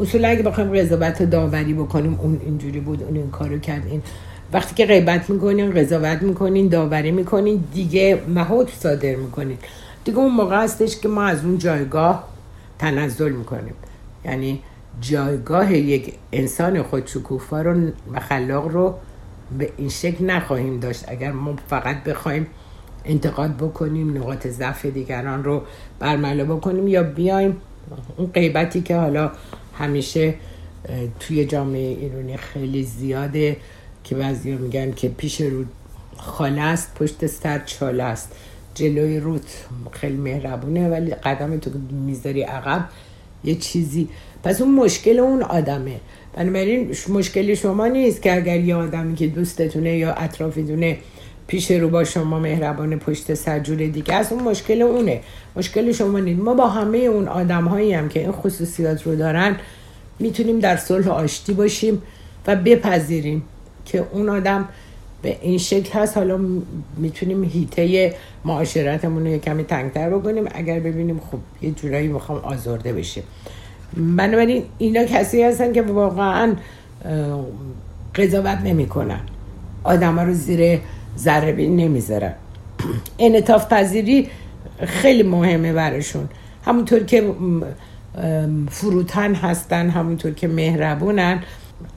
اصولا 0.00 0.28
اگه 0.28 0.42
بخوایم 0.42 0.76
قضاوت 0.76 1.22
داوری 1.22 1.74
بکنیم 1.74 2.18
اون 2.22 2.40
اینجوری 2.44 2.80
بود 2.80 3.02
اون 3.02 3.16
این 3.16 3.30
کارو 3.30 3.58
کرد 3.58 3.86
این 3.86 4.02
وقتی 4.52 4.74
که 4.74 4.86
غیبت 4.86 5.30
می‌کنین 5.30 5.70
قضاوت 5.70 6.22
می‌کنین 6.22 6.68
داوری 6.68 7.10
می‌کنین 7.10 7.64
دیگه 7.74 8.18
مهود 8.28 8.70
صادر 8.78 9.14
می‌کنین. 9.14 9.58
دیگه 10.04 10.18
اون 10.18 10.32
موقع 10.32 10.62
هستش 10.62 11.00
که 11.00 11.08
ما 11.08 11.22
از 11.22 11.44
اون 11.44 11.58
جایگاه 11.58 12.28
تنزل 12.78 13.32
می‌کنیم. 13.32 13.74
یعنی 14.24 14.62
جایگاه 15.00 15.74
یک 15.74 16.14
انسان 16.32 16.82
خودشکوفا 16.82 17.62
رو 17.62 17.90
و 18.12 18.20
خلاق 18.20 18.68
رو 18.68 18.94
به 19.58 19.72
این 19.76 19.88
شکل 19.88 20.24
نخواهیم 20.24 20.80
داشت. 20.80 21.04
اگر 21.08 21.32
ما 21.32 21.56
فقط 21.68 22.04
بخوایم 22.04 22.46
انتقاد 23.04 23.56
بکنیم 23.56 24.16
نقاط 24.18 24.46
ضعف 24.46 24.86
دیگران 24.86 25.44
رو 25.44 25.62
برملا 25.98 26.56
بکنیم 26.56 26.88
یا 26.88 27.02
بیایم 27.02 27.56
اون 28.16 28.26
غیبتی 28.26 28.80
که 28.80 28.96
حالا 28.96 29.30
همیشه 29.78 30.34
توی 31.20 31.44
جامعه 31.44 31.80
ایرانی 31.80 32.36
خیلی 32.36 32.82
زیاده 32.82 33.56
که 34.04 34.14
بعضی 34.14 34.52
میگن 34.52 34.92
که 34.92 35.08
پیش 35.08 35.40
رو 35.40 35.64
خاله 36.16 36.62
است 36.62 36.94
پشت 36.94 37.26
سر 37.26 37.58
چاله 37.58 38.02
است. 38.02 38.32
جلوی 38.74 39.20
روت 39.20 39.64
خیلی 39.90 40.16
مهربونه 40.16 40.88
ولی 40.88 41.10
قدم 41.10 41.58
تو 41.58 41.70
می‌ذاری 42.06 42.42
عقب. 42.42 42.84
یه 43.44 43.54
چیزی. 43.54 44.08
پس 44.44 44.60
اون 44.60 44.74
مشکل 44.74 45.18
اون 45.18 45.42
آدمه. 45.42 46.00
بنابراین 46.32 46.94
مشکل 47.08 47.54
شما 47.54 47.86
نیست 47.86 48.22
که 48.22 48.36
اگر 48.36 48.60
یه 48.60 48.74
آدمی 48.74 49.14
که 49.14 49.26
دوستتونه 49.26 49.96
یا 49.96 50.12
اطرافیتونه 50.12 50.98
پیش 51.46 51.70
رو 51.70 51.88
با 51.88 52.04
شما 52.04 52.38
مهربان 52.38 52.98
پشت 52.98 53.34
سرجور 53.34 53.76
دیگه 53.76 54.14
از 54.14 54.32
اون 54.32 54.42
مشکل 54.42 54.82
اونه. 54.82 55.20
مشکل 55.56 55.92
شما 55.92 56.18
نیست. 56.18 56.40
ما 56.40 56.54
با 56.54 56.68
همه 56.68 56.98
اون 56.98 57.28
آدم 57.28 57.64
هایی 57.64 57.92
هم 57.92 58.08
که 58.08 58.20
این 58.20 58.32
خصوصیات 58.32 59.02
رو 59.02 59.16
دارن 59.16 59.56
می‌تونیم 60.18 60.58
در 60.58 60.76
صلح 60.76 61.08
آشتی 61.08 61.52
باشیم 61.52 62.02
و 62.46 62.56
بپذیریم 62.56 63.42
که 63.86 64.04
اون 64.12 64.28
آدم 64.28 64.68
به 65.22 65.38
این 65.40 65.58
شکل 65.58 66.00
هست. 66.00 66.16
حالا 66.16 66.38
می‌تونیم 66.96 67.44
هیته 67.44 68.14
معاشرتمون 68.44 69.26
رو 69.26 69.38
کمی 69.38 69.64
تنگتر 69.64 70.10
بکنیم. 70.10 70.44
اگر 70.54 70.80
ببینیم 70.80 71.20
خب 71.30 71.38
یه 71.62 71.70
جورایی 71.70 72.08
می‌خوام 72.08 72.38
آزرده 72.38 72.92
بشیم. 72.92 73.22
بنابراین 74.16 74.62
اینا 74.78 75.04
کسی 75.04 75.42
هستن 75.42 75.72
که 75.72 75.82
واقعا 75.82 76.54
قضاوت 78.14 78.58
نمی‌کنن. 78.64 79.20
آدم 79.84 80.16
ها 80.16 80.24
رو 80.24 80.34
زیر 80.34 80.80
ذره 81.18 81.52
بین 81.52 81.76
نمی‌ذارن. 81.76 82.34
انعطاف 83.18 83.72
پذیری 83.72 84.28
خیلی 84.80 85.22
مهمه 85.22 85.72
براشون. 85.72 86.28
همونطور 86.64 87.04
که 87.04 87.34
فروتن 88.70 89.34
هستن 89.34 89.90
همونطور 89.90 90.32
که 90.32 90.48
مهربونن 90.48 91.42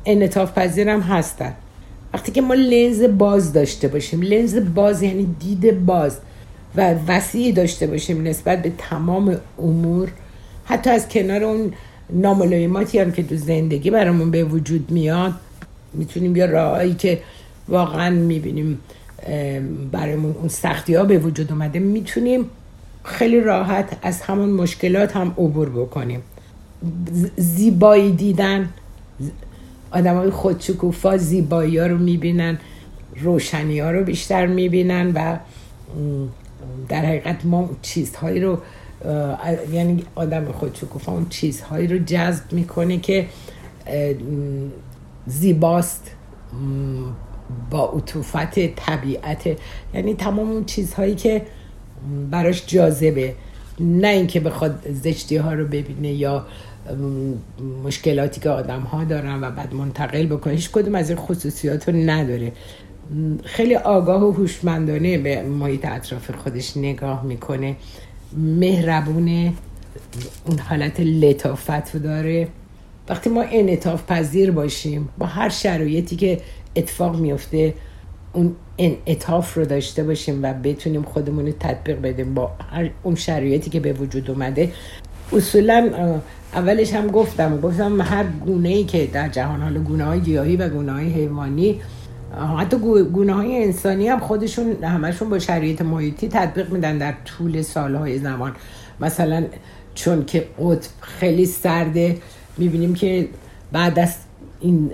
انعطاف 0.05 0.53
پذیرم 0.53 1.01
هستن. 1.01 1.53
وقتی 2.13 2.31
که 2.31 2.41
ما 2.41 2.53
لنز 2.53 3.03
باز 3.03 3.53
داشته 3.53 3.87
باشیم 3.87 4.21
لنز 4.21 4.57
باز 4.75 5.01
یعنی 5.01 5.35
دید 5.39 5.85
باز 5.85 6.17
و 6.75 6.95
وسیعی 7.07 7.51
داشته 7.51 7.87
باشیم 7.87 8.27
نسبت 8.27 8.61
به 8.61 8.71
تمام 8.77 9.37
امور 9.59 10.09
حتی 10.65 10.89
از 10.89 11.09
کنار 11.09 11.43
اون 11.43 11.73
ناملایماتی 12.09 12.99
هم 12.99 13.11
که 13.11 13.23
تو 13.23 13.35
زندگی 13.35 13.89
برامون 13.89 14.31
به 14.31 14.43
وجود 14.43 14.91
میاد 14.91 15.33
می‌تونیم 15.93 16.35
یا 16.35 16.45
راهایی 16.45 16.93
که 16.93 17.21
واقعا 17.67 18.09
می‌بینیم 18.09 18.79
برامون 19.91 20.35
اون 20.39 20.47
سختی 20.47 20.95
ها 20.95 21.03
به 21.03 21.17
وجود 21.17 21.51
اومده 21.51 21.79
می‌تونیم 21.79 22.45
خیلی 23.03 23.39
راحت 23.39 23.97
از 24.01 24.21
همون 24.21 24.49
مشکلات 24.49 25.15
هم 25.15 25.27
عبور 25.27 25.69
بکنیم. 25.69 26.21
زیبایی 27.37 28.11
دیدن 28.11 28.69
آدم 29.93 30.15
های 30.15 30.29
خودشکوفا 30.29 31.17
زیبایی 31.17 31.77
ها 31.77 31.87
رو 31.87 31.97
می‌بینن 31.97 32.59
روشنی 33.21 33.79
ها 33.79 33.91
رو 33.91 34.03
بیشتر 34.03 34.47
می‌بینن 34.47 35.11
و 35.15 35.37
در 36.89 37.05
حقیقت 37.05 37.45
ما 37.45 37.69
چیزهایی 37.81 38.39
رو 38.39 38.57
یعنی 39.71 40.03
آدم 40.15 40.51
خودشکوفا 40.51 41.11
اون 41.11 41.25
چیزهایی 41.29 41.87
رو 41.87 41.97
جذب 41.97 42.53
می‌کنه 42.53 42.97
که 42.97 43.25
زیباست 45.27 46.11
با 47.71 47.91
عطوفت 47.95 48.75
طبیعت 48.75 49.57
یعنی 49.93 50.13
تمام 50.13 50.51
اون 50.51 50.65
چیزهایی 50.65 51.15
که 51.15 51.41
براش 52.31 52.63
جاذبه. 52.67 53.35
نه 53.79 54.07
اینکه 54.07 54.39
بخواد 54.39 54.79
زشتی 55.03 55.37
ها 55.37 55.53
رو 55.53 55.65
ببینه 55.65 56.13
یا 56.13 56.45
مشکلاتی 57.83 58.41
که 58.41 58.49
آدم 58.49 58.81
ها 58.81 59.03
دارن 59.03 59.43
و 59.43 59.51
بعد 59.51 59.73
منتقل 59.73 60.25
بکنه 60.25 60.53
هیچ 60.53 60.71
کدوم 60.71 60.95
از 60.95 61.09
این 61.09 61.19
خصوصیات 61.19 61.89
رو 61.89 61.95
نداره. 61.95 62.51
خیلی 63.43 63.75
آگاه 63.75 64.23
و 64.23 64.31
هوشمندانه 64.31 65.17
به 65.17 65.41
محیط 65.41 65.85
اطراف 65.85 66.31
خودش 66.31 66.77
نگاه 66.77 67.23
می‌کنه. 67.23 67.75
مهربونه 68.37 69.53
اون 70.45 70.59
حالت 70.59 70.99
لطافت 70.99 71.95
رو 71.95 72.01
داره. 72.01 72.47
وقتی 73.09 73.29
ما 73.29 73.43
انعطاف 73.51 74.05
پذیر 74.05 74.51
باشیم 74.51 75.09
با 75.17 75.25
هر 75.25 75.49
شرایطی 75.49 76.15
که 76.15 76.41
اتفاق 76.75 77.19
میفته 77.19 77.73
اون 78.33 78.55
انعطاف 78.77 79.53
رو 79.57 79.65
داشته 79.65 80.03
باشیم 80.03 80.43
و 80.43 80.53
بتونیم 80.53 81.01
خودمون 81.01 81.45
رو 81.45 81.51
تطبیق 81.59 82.01
بدیم 82.01 82.33
با 82.33 82.51
هر 82.71 82.89
اون 83.03 83.15
شرایطی 83.15 83.69
که 83.69 83.79
به 83.79 83.93
وجود 83.93 84.31
اومده. 84.31 84.71
اصولا 85.33 86.19
اولش 86.55 86.93
هم 86.93 87.07
گفتم 87.07 87.61
گفتم 87.61 88.01
هر 88.01 88.23
گونه 88.45 88.69
ای 88.69 88.83
که 88.83 89.07
در 89.07 89.29
جهان 89.29 89.61
حال 89.61 89.79
گونه 89.79 90.03
های 90.03 90.19
گیاهی 90.19 90.55
و 90.57 90.69
گونه 90.69 90.91
های 90.91 91.09
حیوانی 91.09 91.81
حتی 92.59 92.77
گونه 93.13 93.33
های 93.33 93.63
انسانی 93.63 94.07
هم 94.07 94.19
خودشون 94.19 94.83
همشون 94.83 95.29
با 95.29 95.39
شرایط 95.39 95.81
محیطی 95.81 96.27
تطبیق 96.27 96.71
میدن 96.71 96.97
در 96.97 97.13
طول 97.25 97.61
سالهای 97.61 98.19
زمان. 98.19 98.55
مثلا 98.99 99.45
چون 99.95 100.25
که 100.25 100.47
قطب 100.59 100.89
خیلی 101.01 101.45
سرده 101.45 102.17
می‌بینیم 102.57 102.93
که 102.93 103.27
بعد 103.71 103.99
از 103.99 104.15
این 104.61 104.91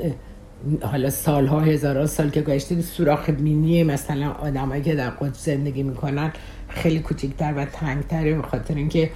حالا 0.82 1.10
سالها 1.10 1.60
هزارها 1.60 2.06
سال 2.06 2.30
که 2.30 2.42
گذشته 2.42 2.82
سوراخ 2.82 3.30
بینی 3.30 3.84
مثلا 3.84 4.32
آدمایی 4.32 4.82
که 4.82 4.96
در 4.96 5.10
قطب 5.10 5.34
زندگی 5.34 5.84
می‌کنن 5.84 6.32
خیلی 6.68 7.00
کوچکتر 7.00 7.54
و 7.58 7.66
تنگتره 7.66 8.34
به 8.34 8.42
خاطر 8.42 8.76
اینکه 8.76 9.10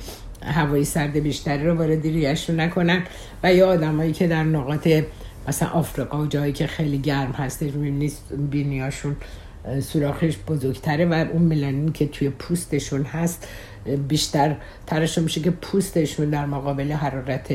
هوای 0.45 0.85
سرد 0.85 1.19
بیشتری 1.19 1.67
رو 1.67 1.77
وارد 1.77 2.03
ریشون 2.03 2.59
نکنن. 2.59 3.03
و 3.43 3.53
یا 3.53 3.69
آدمایی 3.69 4.13
که 4.13 4.27
در 4.27 4.43
نقاط 4.43 4.87
مثلا 5.47 5.69
آفریقا 5.69 6.21
و 6.21 6.25
جایی 6.25 6.53
که 6.53 6.67
خیلی 6.67 6.97
گرم 6.97 7.31
هستش 7.31 7.73
نیست 7.75 8.33
بینیاشون 8.51 9.15
سوراخش 9.81 10.37
بزرگتره 10.47 11.05
و 11.05 11.25
اون 11.33 11.41
ملانین 11.41 11.91
که 11.91 12.07
توی 12.07 12.29
پوستشون 12.29 13.03
هست 13.03 13.47
بیشتر 14.07 14.55
ترشون 14.87 15.23
میشه 15.23 15.41
که 15.41 15.51
پوستشون 15.51 16.29
در 16.29 16.45
مقابل 16.45 16.91
حرارت 16.91 17.53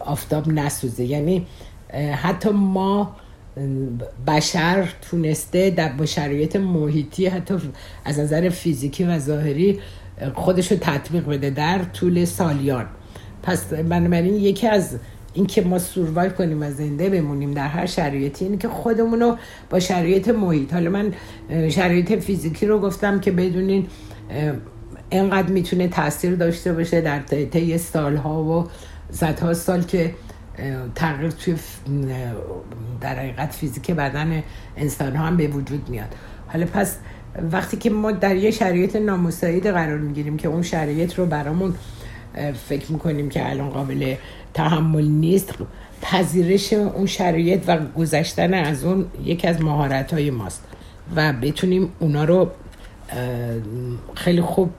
آفتاب 0.00 0.48
نسوزه. 0.48 1.04
یعنی 1.04 1.46
حتی 2.12 2.50
ما 2.50 3.16
بشر 4.26 4.88
تونسته 5.10 5.70
در 5.70 5.88
با 5.88 6.06
شرایط 6.06 6.56
محیطی 6.56 7.26
حتی 7.26 7.54
از 8.04 8.18
نظر 8.18 8.48
فیزیکی 8.48 9.04
و 9.04 9.18
ظاهری 9.18 9.80
خودش 10.34 10.72
رو 10.72 10.78
تطبیق 10.80 11.26
بده 11.26 11.50
در 11.50 11.78
طول 11.78 12.24
سالیان. 12.24 12.86
پس 13.42 13.64
بنابراین 13.64 14.34
یکی 14.34 14.66
از 14.66 14.96
اینکه 15.34 15.62
ما 15.62 15.78
سوروایو 15.78 16.32
کنیم 16.32 16.62
و 16.62 16.70
زنده 16.70 17.10
بمونیم 17.10 17.54
در 17.54 17.68
هر 17.68 17.86
شرایطی 17.86 18.44
اینه 18.44 18.56
که 18.56 18.68
خودمون 18.68 19.20
رو 19.20 19.36
با 19.70 19.80
شرایط 19.80 20.28
محیط. 20.28 20.72
حالا 20.72 20.90
من 20.90 21.12
شرایط 21.70 22.12
فیزیکی 22.12 22.66
رو 22.66 22.78
گفتم 22.78 23.20
که 23.20 23.30
بدونین 23.30 23.86
انقدر 25.10 25.52
می‌تونه 25.52 25.88
تاثیر 25.88 26.34
داشته 26.34 26.72
باشه 26.72 27.00
در 27.00 27.20
طی 27.20 27.78
سالها 27.78 28.42
و 28.42 28.66
صدها 29.10 29.54
سال 29.54 29.82
که 29.82 30.14
تغییر 30.94 31.30
توی 31.30 31.54
در 33.00 33.14
حقیقت 33.18 33.52
فیزیک 33.52 33.90
بدن 33.90 34.42
انسان 34.76 35.16
ها 35.16 35.26
هم 35.26 35.36
به 35.36 35.46
وجود 35.46 35.88
میاد. 35.88 36.14
حالا 36.46 36.66
پس 36.66 36.96
وقتی 37.52 37.76
که 37.76 37.90
ما 37.90 38.12
در 38.12 38.36
یه 38.36 38.50
شرایط 38.50 38.96
نامساعد 38.96 39.66
قرار 39.66 39.98
می‌گیریم 39.98 40.36
که 40.36 40.48
اون 40.48 40.62
شرایط 40.62 41.14
رو 41.14 41.26
برامون 41.26 41.74
فکر 42.68 42.92
می‌کنیم 42.92 43.28
که 43.28 43.50
الان 43.50 43.70
قابل 43.70 44.14
تحمل 44.54 45.04
نیست 45.04 45.54
پذیرش 46.02 46.72
اون 46.72 47.06
شرایط 47.06 47.62
و 47.66 47.78
گذشتن 47.98 48.54
از 48.54 48.84
اون 48.84 49.06
یکی 49.24 49.48
از 49.48 49.62
مهارت 49.62 50.12
های 50.12 50.30
ماست 50.30 50.64
و 51.16 51.32
بتونیم 51.32 51.88
اونا 51.98 52.24
رو 52.24 52.50
خیلی 54.14 54.40
خوب 54.40 54.70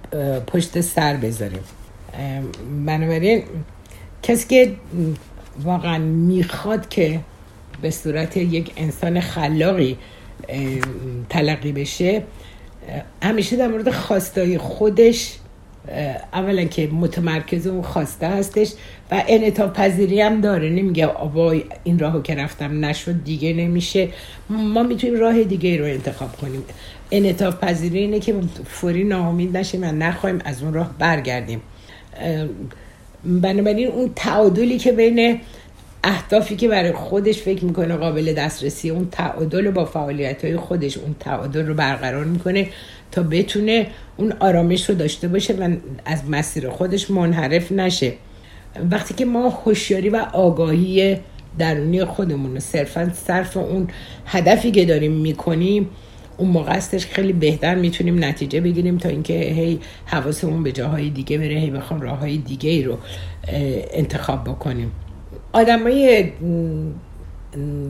پشت 0.47 0.82
سر 0.82 1.16
بذاریم. 1.18 1.64
بنابراین 2.86 3.43
کسی 4.24 4.47
که 4.47 4.76
واقعا 5.64 5.97
می‌خواد 5.97 6.89
که 6.89 7.20
به 7.82 7.91
صورت 7.91 8.38
یک 8.38 8.72
انسان 8.78 9.20
خلاقی 9.20 9.97
تلقی 11.30 11.72
بشه 11.72 12.24
همیشه 13.24 13.56
در 13.56 13.68
مورد 13.68 13.92
خواستای 13.92 14.58
خودش 14.58 15.38
اولا 16.34 16.64
که 16.64 16.88
متمرکز 16.88 17.68
اون 17.68 17.82
خواسته 17.82 18.28
هستش 18.28 18.74
و 19.12 19.24
انعطاف 19.28 19.74
پذیری 19.74 20.22
هم 20.22 20.42
داره. 20.42 20.70
نمیگه 20.70 21.08
وای 21.08 21.64
این 21.84 22.00
راهو 22.00 22.22
که 22.22 22.36
رفتم 22.36 22.86
نشد 22.86 23.24
دیگه 23.24 23.54
نمیشه. 23.54 24.08
ما 24.50 24.84
می‌تونیم 24.84 25.20
راه 25.20 25.44
دیگه 25.44 25.78
رو 25.78 25.86
انتخاب 25.86 26.36
کنیم. 26.38 26.64
انعطاف 27.12 27.56
پذیری 27.56 28.00
اینه 28.00 28.20
که 28.20 28.36
فوری 28.66 29.04
ناامید 29.04 29.58
نشیم 29.58 29.84
و 29.84 29.86
نخواهیم 29.86 30.40
از 30.46 30.64
اون 30.64 30.74
راه 30.74 30.96
برگردیم. 31.00 31.62
بنابراین 33.26 33.88
اون 33.88 34.12
تعادلی 34.16 34.78
که 34.78 34.92
بین 34.92 35.40
اهدافی 36.04 36.56
که 36.56 36.68
برای 36.68 36.91
خودش 36.91 37.38
فکر 37.38 37.66
می‌کنه 37.66 37.95
قابل 37.95 38.34
دسترسی 38.34 38.89
اون 38.89 39.08
تعادل 39.12 39.72
با 39.72 39.86
فعالیت 39.86 40.45
های 40.45 40.58
خودش 40.58 40.97
اون 40.97 41.16
تعادل 41.20 41.66
رو 41.66 41.74
برقرار 41.74 42.26
می‌کنه 42.26 42.68
تا 43.12 43.24
بتونه 43.24 43.88
اون 44.18 44.34
آرامش 44.39 44.89
رو 44.89 44.95
داشته 44.95 45.28
باشه 45.28 45.54
و 45.54 45.76
از 46.06 46.30
مسیر 46.30 46.70
خودش 46.70 47.12
منحرف 47.12 47.72
نشه. 47.72 48.14
وقتی 48.91 49.14
که 49.14 49.26
ما 49.26 49.49
هوشیاری 49.49 50.10
و 50.10 50.16
آگاهی 50.34 51.18
درونی 51.60 52.06
خودمون 52.06 52.54
رو 52.54 52.60
صرفا 52.60 53.12
صرف 53.14 53.58
اون 53.58 53.88
هدفی 54.26 54.72
که 54.72 54.86
داریم 54.86 55.12
می‌کنیم 55.12 55.89
اون 56.38 56.49
موقع 56.49 56.72
استش 56.72 57.06
خیلی 57.06 57.34
بهتر 57.34 57.76
می‌تونیم 57.76 58.24
نتیجه 58.24 58.62
بگیریم 58.62 58.97
تا 58.97 59.10
اینکه 59.10 59.34
هی 59.34 59.80
حواسمون 60.06 60.64
به 60.64 60.72
جاهای 60.72 61.10
دیگه 61.10 61.38
بره 61.38 61.56
هی 61.56 61.70
بخوام 61.70 62.02
راه 62.02 62.18
های 62.18 62.38
دیگه 62.38 62.70
ای 62.70 62.84
رو 62.84 62.97
انتخاب 63.93 64.43
بکنیم. 64.43 64.91
آدمای 65.54 66.32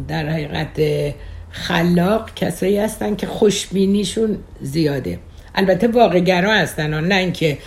در 0.07 0.29
حقیقت 0.29 1.13
خلاق 1.51 2.33
کسایی 2.35 2.77
هستن 2.77 3.15
که 3.15 3.27
خوشبینیشون 3.27 4.37
زیاده. 4.61 5.19
البته 5.55 5.87
واقعگرا 5.87 6.53
هستن 6.53 7.07
نه 7.07 7.15
اینکه 7.15 7.57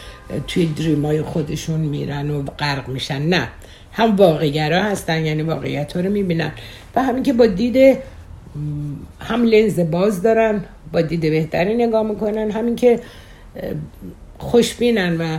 توی 0.46 0.66
دریمای 0.66 1.22
خودشون 1.22 1.80
میرن 1.80 2.30
و 2.30 2.42
غرق 2.42 2.88
میشن 2.88 3.22
نه. 3.22 3.48
هم 3.92 4.16
واقعگرا 4.16 4.82
هستن 4.82 5.24
یعنی 5.24 5.42
واقعیت 5.42 5.92
ها 5.92 6.00
رو 6.00 6.10
می‌بینن. 6.10 6.52
و 6.96 7.02
همین 7.02 7.22
که 7.22 7.32
با 7.32 7.46
دید 7.46 7.98
هم 9.20 9.42
لنز 9.42 9.80
باز 9.80 10.22
دارن 10.22 10.64
با 10.92 11.00
دید 11.00 11.20
بهتری 11.20 11.74
نگاه 11.74 12.02
می‌کنن 12.02 12.50
همین 12.50 12.76
که 12.76 13.00
خوشبینن 14.38 15.16
و 15.20 15.38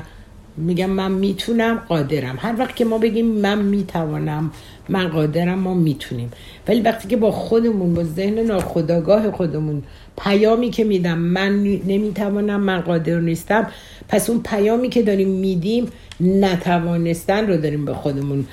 میگم 0.58 0.89
من 0.89 1.12
می‌تونم 1.12 1.76
قادرم. 1.76 2.36
هر 2.39 2.56
وقت 2.60 2.76
که 2.76 2.86
ما 2.86 2.97
بگیم 2.97 3.26
من 3.26 3.62
می‌توانم 3.62 4.51
من 4.89 5.08
قادرم 5.08 5.60
ما 5.60 5.74
می‌تونیم. 5.74 6.32
ولی 6.68 6.82
وقتی 6.82 7.08
که 7.08 7.18
با 7.18 7.32
خودمون 7.32 7.93
با 7.93 8.03
ذهن 8.03 8.39
ناخداگاه 8.39 9.32
خودمون 9.32 9.84
پیامی 10.22 10.70
که 10.70 10.84
میدم 10.84 11.18
من 11.18 11.64
نمی‌توانم 11.64 12.62
من 12.62 12.82
قادر 12.82 13.20
نیستم 13.20 13.68
پس 14.08 14.30
اون 14.30 14.43
پیامی 14.43 14.89
که 14.89 15.01
داریم 15.01 15.30
میدیم 15.30 15.88
نتوانستن 16.20 17.47
رو 17.47 17.58
داریم 17.58 17.86
به 17.86 17.93
خودمون 17.93 18.45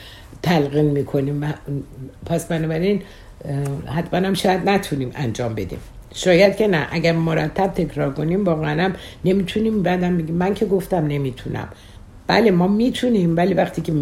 تلقین 0.42 0.90
می‌کنیم 0.90 1.54
پس 2.26 2.46
بنابراین 2.46 3.02
حتما 3.86 4.26
هم 4.26 4.34
شاید 4.34 4.68
نتونیم 4.68 5.10
انجام 5.14 5.54
بدیم. 5.54 5.78
شاید 6.14 6.56
که 6.56 6.66
نه. 6.66 6.86
اگر 6.90 7.12
مرتب 7.12 7.66
تکرار 7.66 8.12
کنیم 8.12 8.44
واقعا 8.44 8.92
نمی‌تونیم. 9.24 9.82
بعدم 9.82 10.16
بگیم 10.18 10.34
من 10.34 10.54
که 10.54 10.66
گفتم 10.66 11.06
نمی‌تونم. 11.06 11.68
بله 12.26 12.50
ما 12.50 12.68
می‌تونیم 12.68 13.36
ولی 13.36 13.54
وقتی 13.54 13.82
که 13.82 13.92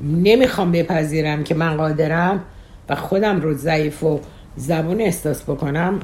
نمی‌خوام 0.00 0.72
بپذیرم 0.72 1.44
که 1.44 1.54
من 1.54 1.76
قادرم 1.76 2.42
و 2.88 2.94
خودم 2.94 3.40
رو 3.40 3.54
ضعیف 3.54 4.02
و 4.02 4.20
زبون 4.56 5.00
احساس 5.00 5.42
بکنم 5.42 6.00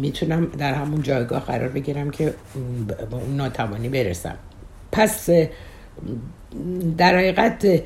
می‌تونم 0.00 0.46
در 0.46 0.74
همون 0.74 1.02
جایگاه 1.02 1.44
قرار 1.44 1.68
بگیرم 1.68 2.10
که 2.10 2.34
با 3.10 3.18
اون 3.18 3.36
ناتوانی 3.36 3.88
برسم. 3.88 4.36
پس 4.92 5.30
در 6.98 7.16
حقیقت 7.16 7.82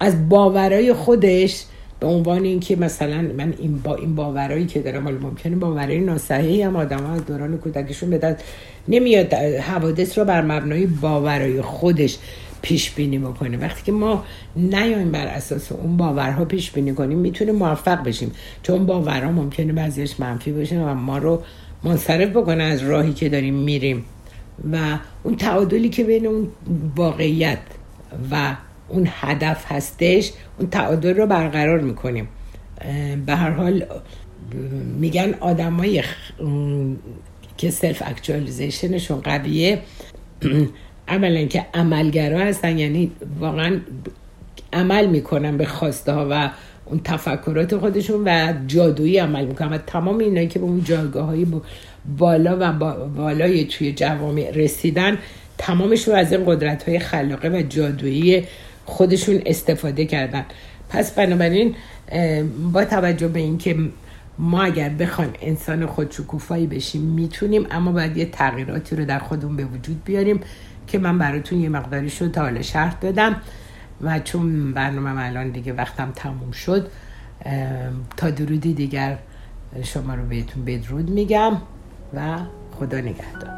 از 0.00 0.28
باورای 0.28 0.92
خودش 0.92 1.64
به 2.00 2.06
عنوان 2.06 2.44
اینکه 2.44 2.76
مثلا 2.76 3.22
من 3.22 3.54
این 3.58 3.78
با 3.78 3.94
این 3.94 4.14
باورایی 4.14 4.66
که 4.66 4.80
دارم 4.80 5.04
حالا 5.04 5.18
ممکنه 5.18 5.56
باورای 5.56 6.00
ناصحیحی 6.00 6.62
هم 6.62 6.76
آدم 6.76 7.04
ها 7.04 7.18
دوران 7.18 7.58
کودکشون 7.58 8.10
بدن 8.10 8.36
نمیاد 8.88 9.34
حوادث 9.34 10.18
رو 10.18 10.24
بر 10.24 10.42
مبنای 10.42 10.86
باورای 10.86 11.62
خودش 11.62 12.18
پیش 12.62 12.90
بینی 12.90 13.18
بکنه. 13.18 13.56
وقتی 13.56 13.82
که 13.84 13.92
ما 13.92 14.24
نیایم 14.56 15.12
بر 15.12 15.26
اساس 15.26 15.72
اون 15.72 15.96
باورها 15.96 16.44
پیش 16.44 16.70
بینی 16.70 16.94
کنیم 16.94 17.18
می‌تونیم 17.18 17.54
موفق 17.54 18.04
بشیم. 18.04 18.32
چون 18.62 18.86
باورها 18.86 19.32
ممکنه 19.32 19.72
بعضیش 19.72 20.20
منفی 20.20 20.52
باشه 20.52 20.80
و 20.80 20.94
ما 20.94 21.18
رو 21.18 21.42
منصرف 21.84 22.28
بکنه 22.28 22.62
از 22.62 22.82
راهی 22.82 23.12
که 23.12 23.28
داریم 23.28 23.54
میریم. 23.54 24.04
و 24.72 24.98
اون 25.22 25.36
تعادلی 25.36 25.88
که 25.88 26.04
بین 26.04 26.26
اون 26.26 26.48
واقعیت 26.96 27.58
و 28.30 28.56
اون 28.88 29.08
هدف 29.10 29.72
هستش 29.72 30.32
اون 30.58 30.70
تعادل 30.70 31.14
رو 31.14 31.26
برقرار 31.26 31.80
می‌کنیم. 31.80 32.28
به 33.26 33.34
هر 33.34 33.50
حال 33.50 33.84
میگن 34.98 35.34
آدمای 35.40 36.02
که 37.56 37.70
سلف 37.70 38.02
اکچوالیزیشنشون 38.06 39.20
قویه. 39.20 39.78
اولا 41.08 41.44
که 41.44 41.66
عملگرا 41.74 42.38
هستن 42.38 42.78
یعنی 42.78 43.12
واقعا 43.40 43.80
عمل 44.72 45.06
می‌کنن 45.06 45.56
به 45.56 45.66
خواسته 45.66 46.12
ها 46.12 46.28
و 46.30 46.50
اون 46.84 47.00
تفکرات 47.04 47.76
خودشون 47.76 48.22
و 48.24 48.54
جادویی 48.66 49.18
عمل 49.18 49.44
می‌کنن 49.44 49.72
و 49.72 49.78
تمام 49.78 50.18
اینایی 50.18 50.48
که 50.48 50.58
به 50.58 50.64
اون 50.64 50.84
جایگاه 50.84 51.26
های 51.26 51.46
بالا 52.18 52.56
و 52.60 52.72
بالای 53.08 53.64
توی 53.64 53.92
جوامع 53.92 54.50
رسیدن 54.50 55.18
تمامشون 55.58 56.14
از 56.14 56.32
این 56.32 56.42
قدرت 56.46 56.88
های 56.88 56.98
خلاقه 56.98 57.48
و 57.48 57.62
جادویی 57.62 58.44
خودشون 58.88 59.42
استفاده 59.46 60.04
کردن. 60.04 60.44
پس 60.88 61.12
بنابراین 61.12 61.74
با 62.72 62.84
توجه 62.84 63.28
به 63.28 63.40
اینکه 63.40 63.76
ما 64.38 64.62
اگر 64.62 64.88
بخوایم 64.88 65.32
انسان 65.40 65.86
خودشکوفایی 65.86 66.66
بشیم 66.66 67.02
می‌تونیم 67.02 67.66
اما 67.70 67.92
باید 67.92 68.16
یه 68.16 68.24
تغییراتی 68.24 68.96
رو 68.96 69.04
در 69.04 69.18
خودمون 69.18 69.56
به 69.56 69.64
وجود 69.64 70.04
بیاریم 70.04 70.40
که 70.86 70.98
من 70.98 71.18
براتون 71.18 71.60
یه 71.60 71.68
مقداری 71.68 72.10
شد 72.10 72.30
تا 72.30 72.40
حالا 72.40 72.62
شرح 72.62 72.96
دادم. 73.00 73.36
و 74.00 74.18
چون 74.18 74.72
برنامه 74.72 75.24
الان 75.26 75.50
دیگه 75.50 75.72
وقتم 75.72 76.12
تموم 76.16 76.50
شد 76.50 76.90
تا 78.16 78.30
درودی 78.30 78.74
دیگر 78.74 79.18
شما 79.82 80.14
رو 80.14 80.24
بهتون 80.26 80.64
بدرود 80.64 81.10
میگم 81.10 81.56
و 82.14 82.38
خدا 82.78 82.98
نگهدار. 82.98 83.57